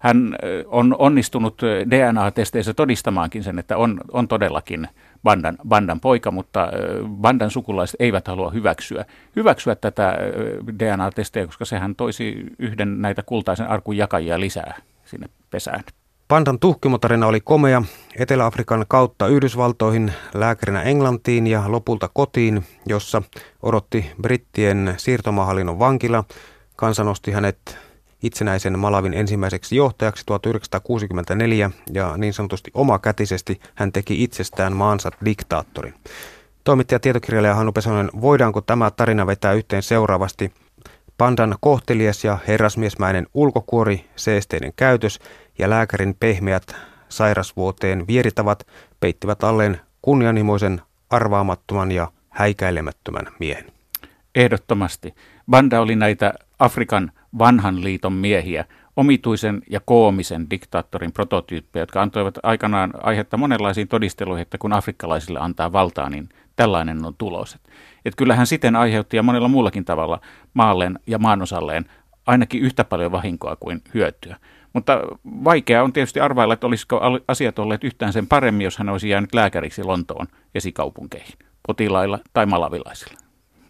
hän 0.00 0.36
on 0.66 0.96
onnistunut 0.98 1.62
DNA-testeissä 1.90 2.74
todistamaankin 2.74 3.42
sen, 3.42 3.58
että 3.58 3.76
on, 3.76 4.00
on 4.12 4.28
todellakin 4.28 4.88
Bandan, 5.22 5.58
Bandan 5.68 6.00
poika, 6.00 6.30
mutta 6.30 6.68
Bandan 7.08 7.50
sukulaiset 7.50 7.96
eivät 8.00 8.28
halua 8.28 8.50
hyväksyä, 8.50 9.04
hyväksyä 9.36 9.74
tätä 9.74 10.16
DNA-testejä, 10.78 11.46
koska 11.46 11.64
sehän 11.64 11.96
toisi 11.96 12.44
yhden 12.58 13.02
näitä 13.02 13.22
kultaisen 13.22 13.68
arkun 13.68 13.96
jakajia 13.96 14.40
lisää 14.40 14.80
sinne 15.04 15.28
pesään. 15.50 15.84
Pandan 16.28 16.58
tuhkimotarina 16.58 17.26
oli 17.26 17.40
komea 17.40 17.82
Etelä-Afrikan 18.18 18.84
kautta 18.88 19.26
Yhdysvaltoihin, 19.26 20.12
lääkärinä 20.34 20.82
Englantiin 20.82 21.46
ja 21.46 21.62
lopulta 21.66 22.10
kotiin, 22.14 22.64
jossa 22.86 23.22
odotti 23.62 24.10
brittien 24.22 24.94
siirtomahallinnon 24.96 25.78
vankila. 25.78 26.24
Kansa 26.76 27.04
nosti 27.04 27.30
hänet 27.30 27.78
itsenäisen 28.22 28.78
Malavin 28.78 29.14
ensimmäiseksi 29.14 29.76
johtajaksi 29.76 30.22
1964 30.26 31.70
ja 31.92 32.16
niin 32.16 32.32
sanotusti 32.32 32.70
omakätisesti 32.74 33.60
hän 33.74 33.92
teki 33.92 34.22
itsestään 34.22 34.72
maansa 34.76 35.10
diktaattorin. 35.24 35.94
Toimittaja 36.64 37.00
tietokirjailija 37.00 37.54
Hannu 37.54 37.72
Pesonen, 37.72 38.10
voidaanko 38.20 38.60
tämä 38.60 38.90
tarina 38.90 39.26
vetää 39.26 39.52
yhteen 39.52 39.82
seuraavasti? 39.82 40.52
Pandan 41.18 41.56
kohtelias 41.60 42.24
ja 42.24 42.38
herrasmiesmäinen 42.48 43.26
ulkokuori, 43.34 44.04
seesteinen 44.16 44.72
käytös 44.76 45.18
ja 45.58 45.70
lääkärin 45.70 46.16
pehmeät 46.20 46.76
sairasvuoteen 47.08 48.06
vieritavat 48.06 48.66
peittivät 49.00 49.44
alleen 49.44 49.80
kunnianhimoisen, 50.02 50.82
arvaamattoman 51.10 51.92
ja 51.92 52.12
häikäilemättömän 52.28 53.26
miehen. 53.40 53.72
Ehdottomasti. 54.34 55.14
Banda 55.50 55.80
oli 55.80 55.96
näitä 55.96 56.34
Afrikan 56.58 57.12
vanhan 57.38 57.84
liiton 57.84 58.12
miehiä, 58.12 58.64
omituisen 58.96 59.62
ja 59.70 59.80
koomisen 59.84 60.50
diktaattorin 60.50 61.12
prototyyppejä, 61.12 61.82
jotka 61.82 62.02
antoivat 62.02 62.38
aikanaan 62.42 62.92
aihetta 63.02 63.36
monenlaisiin 63.36 63.88
todisteluihin, 63.88 64.42
että 64.42 64.58
kun 64.58 64.72
afrikkalaisille 64.72 65.38
antaa 65.38 65.72
valtaa, 65.72 66.10
niin 66.10 66.28
tällainen 66.56 67.04
on 67.04 67.14
tulos. 67.18 67.54
Et, 67.54 67.60
et 68.04 68.14
kyllähän 68.14 68.46
siten 68.46 68.76
aiheutti 68.76 69.16
ja 69.16 69.22
monella 69.22 69.48
muullakin 69.48 69.84
tavalla 69.84 70.20
maalleen 70.54 70.98
ja 71.06 71.18
maanosalleen 71.18 71.84
ainakin 72.26 72.62
yhtä 72.62 72.84
paljon 72.84 73.12
vahinkoa 73.12 73.56
kuin 73.56 73.82
hyötyä. 73.94 74.36
Mutta 74.72 75.00
vaikea 75.24 75.82
on 75.82 75.92
tietysti 75.92 76.20
arvailla, 76.20 76.54
että 76.54 76.66
olisiko 76.66 77.00
asiat 77.28 77.58
olleet 77.58 77.84
yhtään 77.84 78.12
sen 78.12 78.26
paremmin, 78.26 78.64
jos 78.64 78.78
hän 78.78 78.88
olisi 78.88 79.08
jäänyt 79.08 79.34
lääkäriksi 79.34 79.84
Lontoon 79.84 80.26
esikaupunkeihin, 80.54 81.34
potilailla 81.66 82.18
tai 82.32 82.46
malavilaisilla. 82.46 83.27